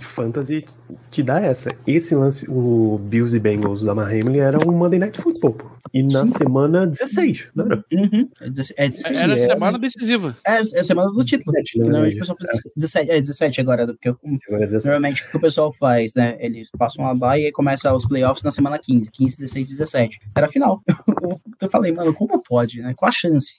[0.06, 0.66] Fantasy
[1.12, 1.76] te dá essa.
[1.86, 5.66] Esse lance, o Bills e Bengals da Mahamley era um Monday Night Football, pô.
[5.94, 6.32] E na Sim.
[6.38, 7.86] semana 16, não era?
[7.92, 8.30] Uhum.
[8.42, 10.38] É, 16, é, era é, semana decisiva.
[10.46, 11.52] É, é semana do título.
[11.54, 12.70] 17, normalmente o pessoal faz é.
[12.76, 16.38] 17, é 17 agora, porque eu, agora é normalmente o que o pessoal faz, né?
[16.40, 20.20] Eles passam a bye e começa os playoffs na semana 15, 15, 16, 17.
[20.36, 20.82] Era final.
[21.62, 22.94] eu falei, mano, como pode, né?
[22.96, 23.56] Qual a chance?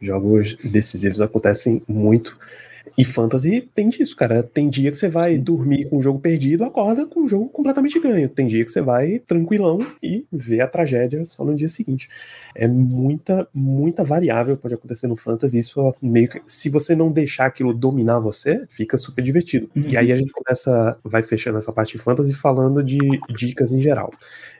[0.00, 2.36] Jogos decisivos acontecem muito.
[2.96, 4.42] E fantasy tem disso, cara.
[4.42, 7.98] Tem dia que você vai dormir com o jogo perdido, acorda com o jogo completamente
[7.98, 8.28] ganho.
[8.28, 12.08] Tem dia que você vai tranquilão e vê a tragédia só no dia seguinte.
[12.54, 15.58] É muita, muita variável pode acontecer no fantasy.
[15.58, 19.70] Isso meio que, se você não deixar aquilo dominar você, fica super divertido.
[19.74, 19.82] Uhum.
[19.88, 22.98] E aí a gente começa, vai fechando essa parte de fantasy falando de
[23.34, 24.12] dicas em geral.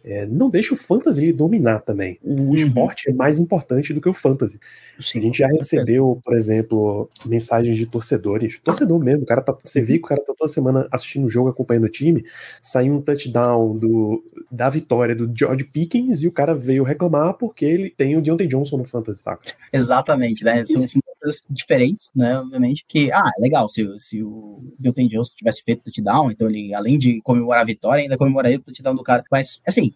[0.04, 2.18] É, não deixa o fantasy dominar também.
[2.22, 2.54] O uhum.
[2.54, 4.58] esporte é mais importante do que o fantasy.
[4.98, 8.60] Sim, a gente já recebeu, por exemplo, mensagens de torcedores.
[8.62, 11.28] Torcedor mesmo, o cara tá, você vê que o cara tá toda semana assistindo o
[11.28, 12.24] jogo, acompanhando o time.
[12.60, 17.64] Saiu um touchdown do, da vitória do George Pickens e o cara veio reclamar porque
[17.64, 19.42] ele tem o Deontay Johnson no fantasy, saca?
[19.72, 20.64] Exatamente, né?
[20.64, 20.84] São,
[21.22, 22.38] coisas diferentes, né?
[22.38, 26.74] Obviamente, que, ah, é legal, se, se o Deontay Johnson tivesse feito touchdown, então ele,
[26.74, 29.22] além de comemorar a vitória, ainda comemoraria o touchdown do cara.
[29.30, 29.91] Mas, assim,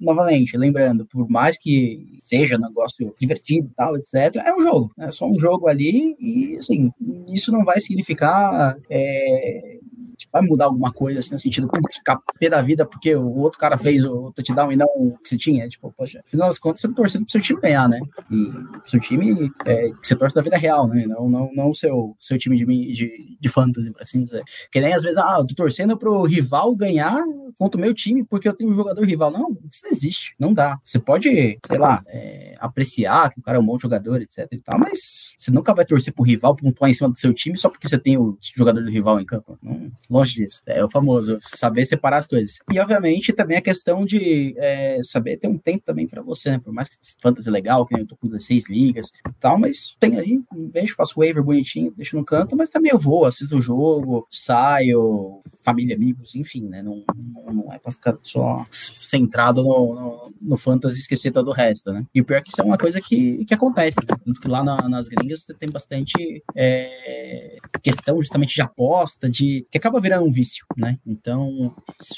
[0.00, 4.92] novamente, lembrando, por mais que seja um negócio divertido e tal, etc., é um jogo,
[4.98, 6.90] é só um jogo ali e, assim,
[7.28, 9.78] isso não vai significar é,
[10.16, 13.36] tipo, vai mudar alguma coisa assim no sentido como ficar pé da vida porque o
[13.36, 15.68] outro cara fez o touchdown e não o que você tinha.
[15.68, 18.00] Tipo, poxa, afinal das contas, você tá torcendo pro seu time ganhar, né?
[18.30, 18.44] E
[18.80, 21.06] pro seu time é, que você torce da vida real, né?
[21.06, 24.42] Não, não, não o seu, seu time de, de, de fantasy, por assim dizer.
[24.70, 27.22] Que nem às vezes, ah, eu tô torcendo pro rival ganhar
[27.58, 29.30] contra o meu time porque eu tenho um jogador rival.
[29.30, 30.34] Não, isso não existe.
[30.38, 30.78] Não dá.
[30.84, 34.58] Você pode, sei lá, é, apreciar que o cara é um bom jogador, etc e
[34.58, 37.68] tal, mas você nunca vai torcer pro rival pontuar em cima do seu time só
[37.68, 39.58] porque você tem o jogador do rival em campo.
[39.62, 40.62] Não, longe disso.
[40.66, 42.58] É o famoso saber separar as coisas.
[42.72, 46.58] E, obviamente, também a questão de é, saber ter um tempo também para você, né?
[46.58, 49.96] Por mais que fantasy é legal, que eu tô com 16 ligas e tal, mas
[49.98, 50.40] tem ali,
[50.72, 55.40] vejo, faço waiver bonitinho, deixo no canto, mas também eu vou, assisto o jogo, saio,
[55.62, 56.82] família, amigos, enfim, né?
[56.82, 61.48] Não, não, não é para ficar só centrado no, no, no fantasy e esquecer todo
[61.48, 62.04] o resto, né?
[62.14, 64.16] E o pior é que isso é uma coisa que, que acontece, né?
[64.24, 69.66] Tanto que lá na, nas gringas você tem bastante é, questão justamente de aposta, de
[69.78, 70.98] que acaba virando um vício, né?
[71.06, 71.74] Então,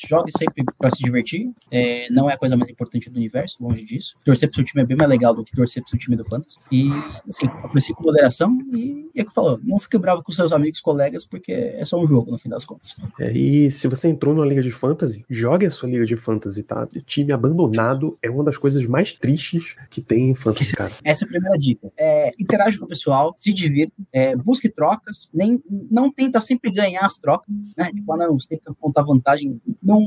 [0.07, 1.51] jogue sempre para se divertir.
[1.71, 4.17] É, não é a coisa mais importante do universo, longe disso.
[4.25, 6.25] Torcer pro seu time é bem mais legal do que torcer pro seu time do
[6.25, 6.57] Fantasy.
[6.71, 6.89] E,
[7.29, 10.53] assim, aprecie com moderação e, e é o que falou, não fique bravo com seus
[10.53, 12.97] amigos, colegas, porque é só um jogo, no fim das contas.
[13.19, 16.63] É, e se você entrou numa liga de fantasy, jogue a sua liga de fantasy,
[16.63, 16.87] tá?
[17.07, 20.93] Time abandonado é uma das coisas mais tristes que tem em fantasy, cara.
[21.05, 21.93] Essa é a primeira dica.
[21.97, 27.03] É, interage com o pessoal, se divirta, é, busque trocas, nem, não tenta sempre ganhar
[27.03, 27.91] as trocas, né?
[27.93, 30.01] Tipo, ah, não, você contar vantagem, não,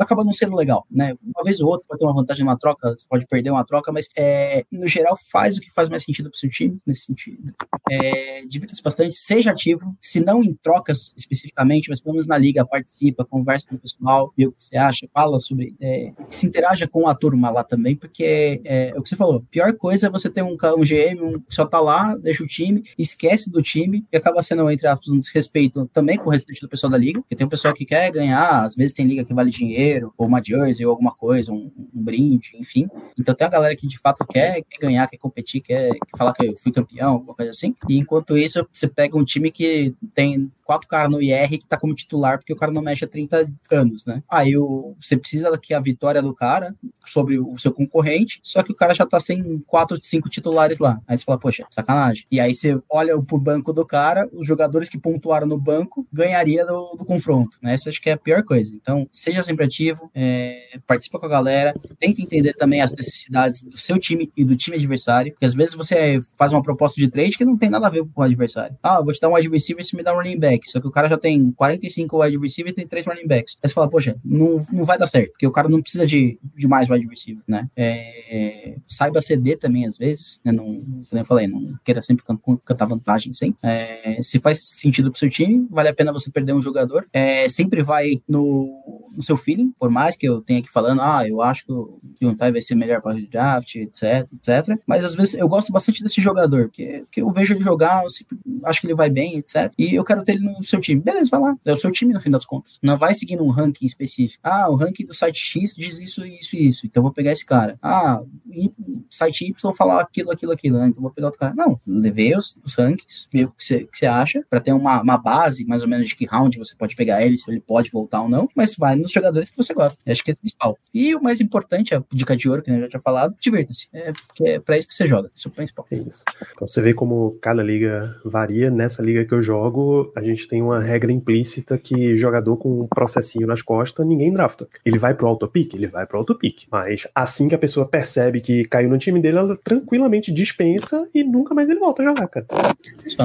[0.00, 1.16] acaba não sendo legal, né?
[1.22, 4.08] Uma vez ou outra pode ter uma vantagem numa troca, pode perder uma troca, mas
[4.16, 7.52] é, no geral faz o que faz mais sentido pro seu time, nesse sentido.
[7.90, 12.66] É, Divirta-se bastante, seja ativo, se não em trocas especificamente, mas pelo menos na liga,
[12.66, 16.86] participa, conversa com o pessoal, vê o que você acha, fala sobre, é, se interaja
[16.88, 20.10] com a turma lá também, porque é, é o que você falou, pior coisa é
[20.10, 24.04] você ter um, um GM um, só tá lá, deixa o time, esquece do time,
[24.12, 27.20] e acaba sendo, entre aspas, um desrespeito também com o restante do pessoal da liga,
[27.20, 30.26] porque tem um pessoal que quer ganhar, às vezes tem liga que vale dinheiro, ou
[30.26, 32.88] uma jersey, ou alguma coisa, um, um brinde, enfim.
[33.18, 36.32] Então tem a galera que de fato quer, quer ganhar, quer competir, quer, quer falar
[36.32, 37.74] que eu fui campeão, alguma coisa assim.
[37.88, 41.76] E enquanto isso, você pega um time que tem quatro caras no IR que tá
[41.76, 44.22] como titular, porque o cara não mexe há 30 anos, né?
[44.28, 46.74] Aí o, você precisa que a vitória do cara
[47.06, 51.00] sobre o seu concorrente, só que o cara já tá sem quatro, cinco titulares lá.
[51.06, 52.26] Aí você fala, poxa, sacanagem.
[52.30, 56.61] E aí você olha pro banco do cara, os jogadores que pontuaram no banco ganharia
[56.64, 57.74] do, do confronto, né?
[57.74, 58.72] Essa acho que é a pior coisa.
[58.74, 63.78] Então, seja sempre ativo, é, participa com a galera, tenta entender também as necessidades do
[63.78, 67.36] seu time e do time adversário, porque às vezes você faz uma proposta de trade
[67.36, 68.76] que não tem nada a ver com o adversário.
[68.82, 70.86] Ah, vou te dar um wide receiver se me dá um running back, só que
[70.86, 73.58] o cara já tem 45 wide receiver e tem três running backs.
[73.62, 76.38] Aí você fala, poxa, não, não vai dar certo, porque o cara não precisa de,
[76.56, 77.68] de mais wide receiver, né?
[77.76, 80.52] É, saiba ceder também às vezes, né?
[80.52, 82.24] Não, como eu falei, não queira sempre
[82.64, 83.54] cantar vantagem, sim.
[83.62, 87.06] É, se faz sentido pro seu time, vale a pena você perder um jogador.
[87.12, 91.26] É, sempre vai no, no seu feeling, por mais que eu tenha aqui falando, ah,
[91.26, 94.78] eu acho que o Yuntai vai ser melhor para o draft, etc, etc.
[94.86, 98.10] Mas às vezes eu gosto bastante desse jogador, porque, porque eu vejo ele jogar, eu
[98.10, 99.72] sempre acho que ele vai bem, etc.
[99.78, 101.00] E eu quero ter ele no seu time.
[101.00, 101.56] Beleza, vai lá.
[101.64, 102.78] É o seu time no fim das contas.
[102.82, 104.40] Não vai seguindo um ranking específico.
[104.42, 106.86] Ah, o ranking do site X diz isso, isso e isso.
[106.86, 107.78] Então vou pegar esse cara.
[107.82, 108.72] Ah, e
[109.10, 110.78] site Y falar aquilo, aquilo, aquilo.
[110.78, 110.88] Né?
[110.88, 111.54] Então vou pegar outro cara.
[111.54, 115.16] Não, levei os, os rankings, ver o que que você acha, para ter uma, uma
[115.16, 118.22] base mais ou menos de que round você pode pegar ele, se ele pode voltar
[118.22, 120.02] ou não, mas vai nos jogadores que você gosta.
[120.06, 120.78] Eu acho que é o principal.
[120.92, 123.88] E o mais importante, a dica de ouro, que eu já tinha falado, divirta-se.
[123.92, 125.30] É, porque é pra isso que você joga.
[125.34, 125.86] Isso é o principal.
[125.90, 126.24] É isso.
[126.54, 128.70] Então você vê como cada liga varia.
[128.70, 132.86] Nessa liga que eu jogo, a gente tem uma regra implícita que jogador com um
[132.86, 134.68] processinho nas costas, ninguém drafta.
[134.84, 135.74] Ele vai pro autopic?
[135.74, 136.66] Ele vai pro autopic.
[136.70, 141.22] Mas assim que a pessoa percebe que caiu no time dele, ela tranquilamente dispensa e
[141.22, 142.46] nunca mais ele volta a jogar, cara.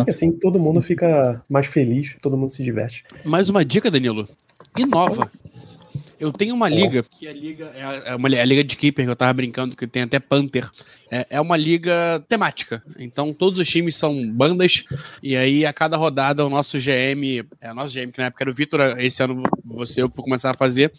[0.06, 3.04] E assim todo mundo fica mais feliz, todo mundo se diverte.
[3.24, 4.28] Mais uma dica, Danilo.
[4.78, 5.32] Inova.
[6.20, 9.12] Eu tenho uma liga, que a liga é, uma, é a liga de keeper que
[9.12, 10.68] eu tava brincando, que tem até Panther.
[11.10, 12.84] É, é, uma liga temática.
[12.98, 14.84] Então todos os times são bandas,
[15.22, 18.44] e aí a cada rodada o nosso GM, é o nosso GM, que na época
[18.44, 20.92] era o Vitor, esse ano você eu que vou começar a fazer,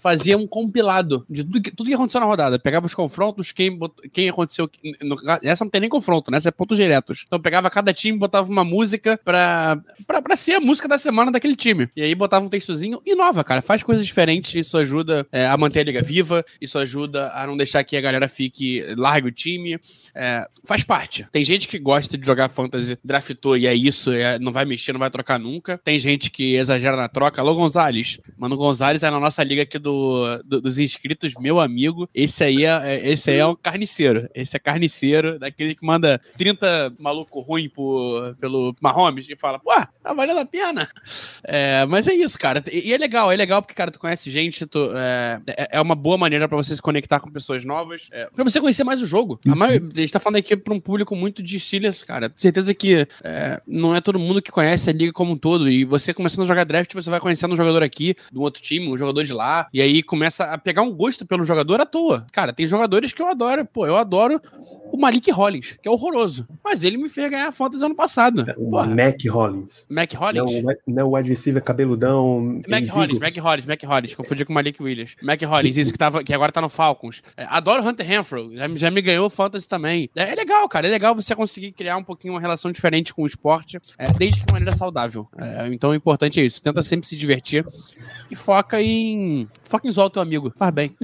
[0.00, 2.58] fazia um compilado de tudo que, tudo que aconteceu na rodada.
[2.58, 3.78] Pegava os confrontos, quem,
[4.12, 4.68] quem aconteceu.
[5.02, 6.38] No, essa não tem nem confronto, né?
[6.38, 7.24] Essa é pontos diretos.
[7.26, 11.30] Então pegava cada time, botava uma música pra, pra, pra ser a música da semana
[11.30, 11.88] daquele time.
[11.94, 13.62] E aí botava um textozinho e nova, cara.
[13.62, 17.56] Faz coisas diferentes, isso ajuda é, a manter a liga viva, isso ajuda a não
[17.56, 19.78] deixar que a galera fique largue o time.
[20.14, 21.26] É, faz parte.
[21.32, 24.92] Tem gente que gosta de jogar fantasy, draftou e é isso, é, não vai mexer,
[24.92, 25.78] não vai trocar nunca.
[25.78, 27.40] Tem gente que exagera na troca.
[27.40, 28.20] Alô, Gonzalez.
[28.36, 32.08] Mano, Gonzalez é na nossa liga aqui do, do dos inscritos, meu amigo.
[32.14, 34.28] Esse aí é, é, esse aí é um carniceiro.
[34.34, 39.70] Esse é carniceiro, daquele que manda 30 maluco ruim por, pelo Mahomes e fala, pô,
[40.02, 40.88] tá valendo a pena.
[41.44, 42.62] É, mas é isso, cara.
[42.70, 45.94] E é legal, é legal porque, cara, tu conhece gente, tu, é, é, é uma
[45.94, 49.06] boa maneira para você se conectar com pessoas novas, é, pra você conhecer mais o
[49.06, 49.40] jogo jogo.
[49.48, 52.32] A, maioria, a gente tá falando aqui pra um público muito de Steelers, cara.
[52.36, 55.68] Certeza que é, não é todo mundo que conhece a liga como um todo.
[55.68, 58.88] E você começando a jogar draft, você vai conhecendo um jogador aqui, do outro time,
[58.88, 59.68] um jogador de lá.
[59.72, 62.26] E aí começa a pegar um gosto pelo jogador à toa.
[62.32, 63.66] Cara, tem jogadores que eu adoro.
[63.66, 64.40] Pô, eu adoro
[64.92, 66.46] o Malik Hollins, que é horroroso.
[66.64, 68.46] Mas ele me fez ganhar a Fantasy ano passado.
[68.56, 69.86] O Mac Hollins.
[69.88, 70.62] Mac Hollins?
[70.62, 72.60] Não, não o wide receiver cabeludão.
[72.68, 74.14] Mac Hollins, Mac Hollins, Mac Hollins.
[74.14, 75.16] Confundi com o Malik Williams.
[75.22, 77.22] Mac Hollins, isso que, tava, que agora tá no Falcons.
[77.36, 78.50] É, adoro Hunter Renfro.
[78.54, 80.08] Já, já me ganhou Fantasy também.
[80.16, 80.86] É, é, legal, cara.
[80.86, 84.40] É legal você conseguir criar um pouquinho uma relação diferente com o esporte, é, desde
[84.40, 85.28] que de maneira saudável.
[85.36, 86.62] É, então o importante é isso.
[86.62, 87.66] Tenta sempre se divertir
[88.30, 89.46] e foca em.
[89.64, 90.52] Foca em zoar o teu amigo.
[90.56, 90.94] Faz bem.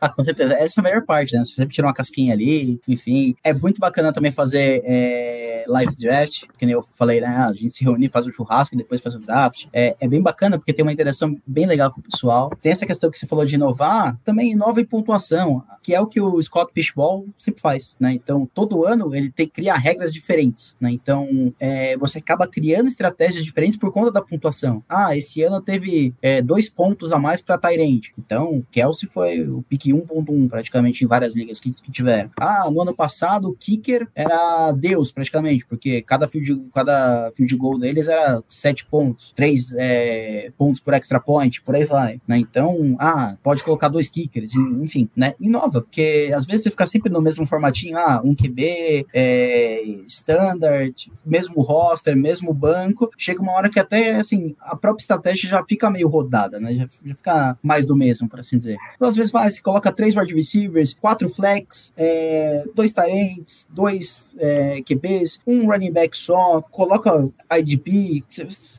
[0.00, 0.54] Ah, com certeza.
[0.54, 1.44] Essa é a melhor parte, né?
[1.44, 3.34] Você sempre tira uma casquinha ali, enfim.
[3.42, 5.37] É muito bacana também fazer é,
[5.68, 7.28] live draft, que nem eu falei, né?
[7.28, 9.66] A gente se reunir, faz o churrasco e depois faz o draft.
[9.72, 12.50] É, é bem bacana porque tem uma interação bem legal com o pessoal.
[12.60, 16.06] Tem essa questão que você falou de inovar, também inova em pontuação, que é o
[16.06, 18.12] que o Scott Fishball sempre faz, né?
[18.12, 20.90] Então, todo ano ele tem que criar regras diferentes, né?
[20.90, 24.82] Então, é, você acaba criando estratégias diferentes por conta da pontuação.
[24.88, 28.12] Ah, esse ano teve é, dois pontos a mais para Tyrande.
[28.18, 32.30] Então, Kelsey foi o pique 1.1 praticamente em várias ligas que, que tiveram.
[32.36, 37.78] Ah, no ano passado o kicker era Deus praticamente, porque cada field, cada field goal
[37.78, 42.38] deles era 7 pontos, 3 é, pontos por extra point, por aí vai, né?
[42.38, 45.34] Então, ah, pode colocar dois kickers, enfim, né?
[45.40, 51.10] Inova, porque às vezes você fica sempre no mesmo formatinho, ah, um QB, é, standard,
[51.24, 55.90] mesmo roster, mesmo banco, chega uma hora que até, assim, a própria estratégia já fica
[55.90, 56.74] meio rodada, né?
[56.74, 58.76] Já, já fica mais do mesmo, por assim dizer.
[58.96, 64.32] Então, às vezes, vai, se coloca três wide receivers, quatro flex, é, dois tarentes, dois
[64.38, 68.22] é, QBs, um running back só, coloca IDP,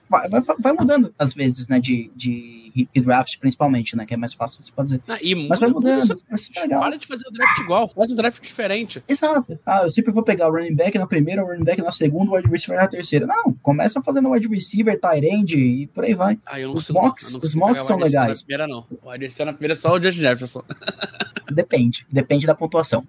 [0.07, 4.05] vai, vai, vai mudando às vezes, né, de, de draft, principalmente, né?
[4.05, 5.01] Que é mais fácil você fazer.
[5.07, 5.17] Ah,
[5.49, 6.07] Mas vai mudando.
[6.07, 9.03] Vai para de fazer o draft igual, faz um draft diferente.
[9.07, 9.59] Exato.
[9.65, 12.31] Ah, eu sempre vou pegar o running back na primeira, o running back na segunda,
[12.31, 13.25] o wide receiver na terceira.
[13.25, 16.37] Não, começa fazendo wide receiver, tight end e por aí vai.
[16.45, 18.39] Ah, os mocks, os mocks são legais.
[18.39, 18.85] Na primeira, não.
[19.01, 20.63] O wide receiver na primeira é só o Justin Jefferson.
[21.51, 23.05] Depende, depende da pontuação.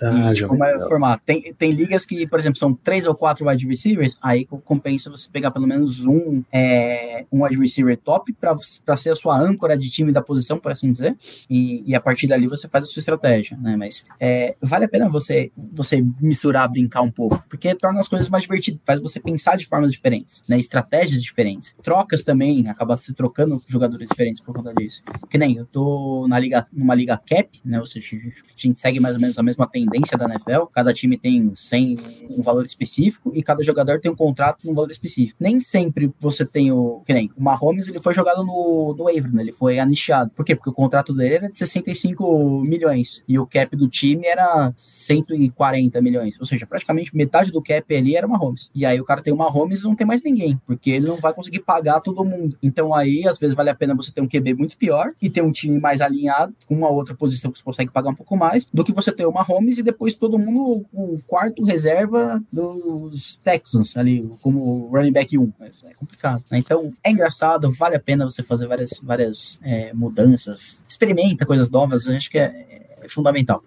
[0.00, 1.22] Ah, e de como é formato.
[1.24, 5.28] Tem, tem ligas que, por exemplo, são três ou quatro wide receivers, aí compensa você
[5.30, 9.90] pegar pelo menos um, é, um wide receiver top para ser a sua âncora de
[9.90, 11.16] time da posição, por assim dizer,
[11.48, 13.76] e, e a partir dali você faz a sua estratégia, né?
[13.76, 18.28] Mas é, vale a pena você, você misturar, brincar um pouco, porque torna as coisas
[18.28, 20.58] mais divertidas, faz você pensar de formas diferentes, né?
[20.58, 21.74] Estratégias diferentes.
[21.82, 25.02] Trocas também, acaba se trocando jogadores diferentes por conta disso.
[25.30, 27.81] Que nem eu tô na liga, numa liga cap, né?
[27.82, 30.66] Ou seja, a gente segue mais ou menos a mesma tendência da NFL.
[30.72, 31.96] Cada time tem 100,
[32.30, 35.36] um valor específico e cada jogador tem um contrato com um valor específico.
[35.40, 37.02] Nem sempre você tem o.
[37.06, 39.42] Que nem o Mahomes, ele foi jogado no, no waiver, né?
[39.42, 40.30] Ele foi anichado.
[40.30, 40.54] Por quê?
[40.54, 46.00] Porque o contrato dele era de 65 milhões e o cap do time era 140
[46.00, 46.38] milhões.
[46.38, 48.70] Ou seja, praticamente metade do cap ali era o Mahomes.
[48.74, 51.16] E aí o cara tem o Mahomes e não tem mais ninguém, porque ele não
[51.16, 52.56] vai conseguir pagar todo mundo.
[52.62, 55.42] Então aí, às vezes, vale a pena você ter um QB muito pior e ter
[55.42, 58.66] um time mais alinhado, com uma outra posição que você consegue pagar um pouco mais,
[58.72, 63.96] do que você ter o Mahomes e depois todo mundo o quarto reserva dos Texans
[63.96, 65.52] ali, como running back 1.
[65.58, 66.44] Mas é complicado.
[66.50, 66.58] Né?
[66.58, 72.06] Então é engraçado, vale a pena você fazer várias, várias é, mudanças, experimenta coisas novas,
[72.08, 73.62] acho que é, é fundamental.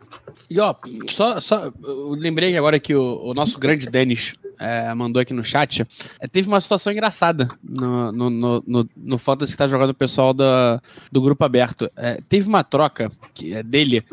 [0.49, 0.75] E ó,
[1.09, 5.43] só, só eu lembrei agora que o, o nosso grande Denis é, mandou aqui no
[5.43, 5.85] chat.
[6.19, 9.95] É, teve uma situação engraçada no, no, no, no, no Fantasy que tá jogando o
[9.95, 10.81] pessoal da,
[11.11, 11.89] do grupo aberto.
[11.95, 14.03] É, teve uma troca que é dele,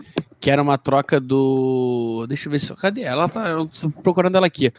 [0.42, 2.26] que era uma troca do.
[2.28, 2.74] Deixa eu ver se.
[2.74, 3.02] Cadê?
[3.02, 3.48] Ela tá.
[3.48, 4.72] Eu tô procurando ela aqui.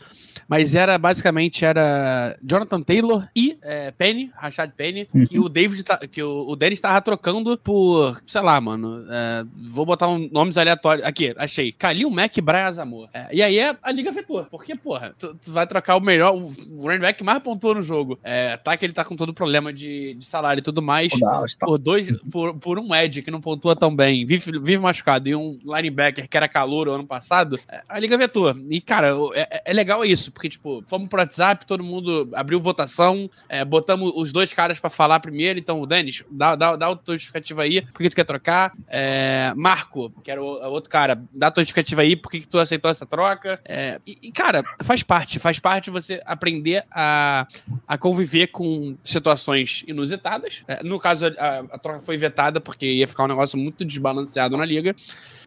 [0.47, 5.25] Mas era basicamente era Jonathan Taylor e é, Penny, Rashad Penny, uhum.
[5.25, 9.05] que o David tá, que o, o Dennis tava trocando por, sei lá, mano.
[9.09, 11.05] É, vou botar um, nomes aleatórios.
[11.05, 11.71] Aqui, achei.
[11.71, 13.09] Kalil Mack e Brian Azamor.
[13.13, 14.45] É, e aí a, a liga afetou.
[14.45, 17.81] Porque, porra, tu, tu, vai trocar o melhor, o, o running back mais pontuou no
[17.81, 18.19] jogo.
[18.23, 21.13] É, tá que ele tá com todo problema de, de salário e tudo mais.
[21.59, 25.35] Por dois, por, por um Ed que não pontua tão bem, vive, vive machucado, e
[25.35, 28.55] um linebacker que era calor ano passado, é, a liga vetou.
[28.69, 33.29] E, cara, é, é legal isso porque, tipo, fomos pro WhatsApp, todo mundo abriu votação,
[33.49, 35.59] é, botamos os dois caras para falar primeiro.
[35.59, 38.73] Então, Denis, dá, dá, dá a tua justificativa aí, por que tu quer trocar?
[38.87, 42.57] É, Marco, que era o, outro cara, dá a tua justificativa aí, por que tu
[42.59, 43.59] aceitou essa troca?
[43.65, 47.47] É, e, e, cara, faz parte, faz parte você aprender a,
[47.87, 50.63] a conviver com situações inusitadas.
[50.67, 54.57] É, no caso, a, a troca foi vetada porque ia ficar um negócio muito desbalanceado
[54.57, 54.95] na liga.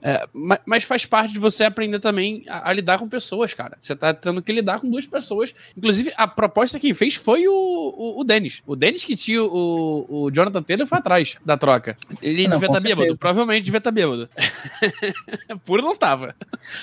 [0.06, 0.24] É,
[0.64, 3.76] mas faz parte de você aprender também a, a, lidar com pessoas, cara.
[3.80, 5.52] Você tá tendo que lidar com duas pessoas.
[5.76, 8.62] Inclusive, a proposta que fez foi o, o, o Dennis.
[8.64, 11.96] O Dennis que tinha o, o Jonathan Taylor foi atrás da troca.
[12.22, 13.18] Ele não, devia estar tá bêbado.
[13.18, 14.30] Provavelmente devia estar tá bêbado.
[15.66, 16.36] Puro não tava.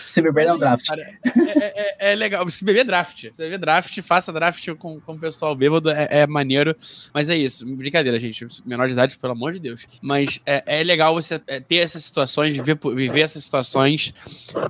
[0.06, 0.90] Se beber é um draft.
[0.90, 2.50] É, é, é, legal.
[2.50, 3.30] Se beber draft.
[3.32, 5.90] Se beber draft, faça draft com, com o pessoal bêbado.
[5.90, 6.76] É, é, maneiro.
[7.14, 7.66] Mas é isso.
[7.66, 8.46] Brincadeira, gente.
[8.66, 9.86] Menor de idade, pelo amor de Deus.
[10.02, 14.14] Mas é, é legal você ter essas situações, viver, viver viver essas situações.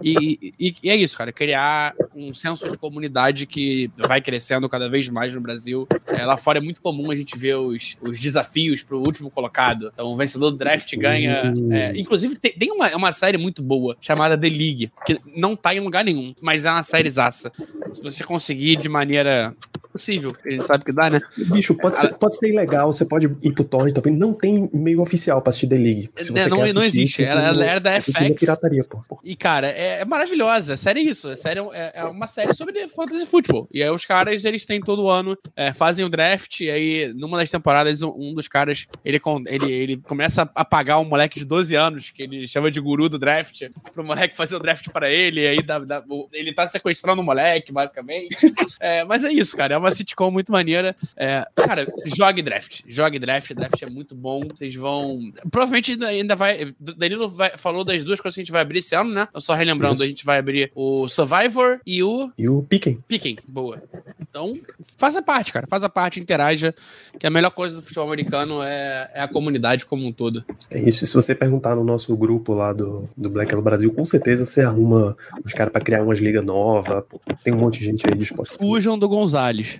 [0.03, 1.31] E, e, e, é isso, cara.
[1.31, 5.87] Criar um senso de comunidade que vai crescendo cada vez mais no Brasil.
[6.07, 9.91] É, lá fora é muito comum a gente ver os, os desafios pro último colocado.
[9.93, 11.53] Então, o vencedor do draft ganha.
[11.71, 15.73] É, inclusive, tem, tem uma, uma série muito boa chamada The League, que não tá
[15.73, 17.51] em lugar nenhum, mas é uma série zaça.
[17.91, 19.55] Se você conseguir de maneira
[19.93, 20.33] possível.
[20.43, 21.21] A gente sabe que dá, né?
[21.37, 24.13] Bicho, pode, ser, pode ser ilegal, você pode ir pro torrent também.
[24.13, 26.09] Não tem meio oficial pra assistir The League.
[26.17, 27.23] Se é, não, assistir, não existe.
[27.23, 28.39] Ela, ela era da FX.
[28.39, 29.19] Pirataria, pô.
[29.23, 30.75] E, cara, é, é maravilhosa.
[30.75, 31.29] Série é isso.
[31.29, 33.67] A série é, é, uma série sobre fantasy football.
[33.71, 37.37] E aí os caras, eles têm todo ano, é, fazem o draft, e aí, numa
[37.37, 41.45] das temporadas, um, um dos caras, ele, ele, ele começa a pagar um moleque de
[41.45, 45.09] 12 anos, que ele chama de guru do draft, pro moleque fazer o draft pra
[45.09, 48.35] ele, e aí dá, dá, ele tá sequestrando o moleque, basicamente.
[48.79, 49.75] É, mas é isso, cara.
[49.75, 50.95] É uma sitcom muito maneira.
[51.15, 52.81] É, cara, jogue draft.
[52.87, 53.53] Jogue draft.
[53.53, 54.41] Draft é muito bom.
[54.41, 55.31] Vocês vão.
[55.51, 56.73] Provavelmente ainda vai.
[56.79, 59.27] Danilo vai, falou das duas coisas que a gente vai abrir esse ano, né?
[59.37, 60.03] Só relembrando, Isso.
[60.03, 62.31] a gente vai abrir o Survivor e o.
[62.37, 62.99] E o Piquen.
[63.07, 63.81] Piquen, boa.
[64.19, 64.57] Então,
[64.97, 65.67] faça parte, cara.
[65.67, 66.73] Faça parte, interaja.
[67.19, 70.43] Que a melhor coisa do futebol americano é, é a comunidade como um todo.
[70.71, 71.03] É isso.
[71.03, 74.45] E se você perguntar no nosso grupo lá do, do Black Hello Brasil, com certeza
[74.45, 75.15] você arruma
[75.45, 77.03] os caras para criar umas ligas novas.
[77.43, 78.57] Tem um monte de gente aí disposta.
[78.57, 79.72] Fujam do Gonzalez.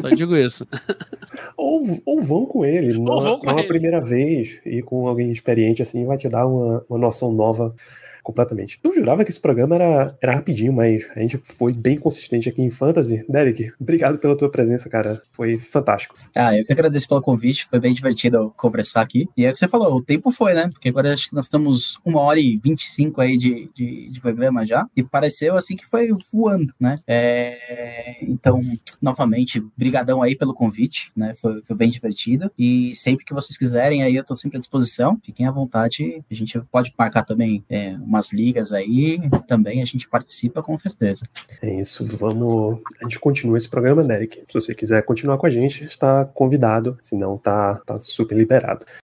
[0.00, 0.66] Só digo isso.
[1.56, 5.82] ou, ou vão com ele, ou vão com uma primeira vez e com alguém experiente
[5.82, 7.74] assim, vai te dar uma, uma noção nova
[8.24, 8.80] completamente.
[8.82, 12.62] Eu jurava que esse programa era, era rapidinho, mas a gente foi bem consistente aqui
[12.62, 13.24] em Fantasy.
[13.28, 15.20] Derek, obrigado pela tua presença, cara.
[15.32, 16.16] Foi fantástico.
[16.34, 19.28] Ah, eu que agradeço pelo convite, foi bem divertido conversar aqui.
[19.36, 20.68] E é o que você falou, o tempo foi, né?
[20.72, 24.08] Porque agora acho que nós estamos uma hora e vinte e cinco aí de, de,
[24.08, 27.00] de, programa já, e pareceu assim que foi voando, né?
[27.06, 28.62] É, então,
[29.00, 31.34] novamente, brigadão aí pelo convite, né?
[31.34, 32.50] Foi, foi bem divertido.
[32.58, 35.20] E sempre que vocês quiserem, aí eu tô sempre à disposição.
[35.22, 36.24] Fiquem à vontade.
[36.30, 40.76] A gente pode marcar também é, uma umas ligas aí, também a gente participa com
[40.76, 41.26] certeza.
[41.60, 42.80] É isso, vamos.
[43.00, 44.44] A gente continua esse programa, Derek.
[44.48, 48.86] Se você quiser continuar com a gente, está convidado, senão tá, tá super liberado.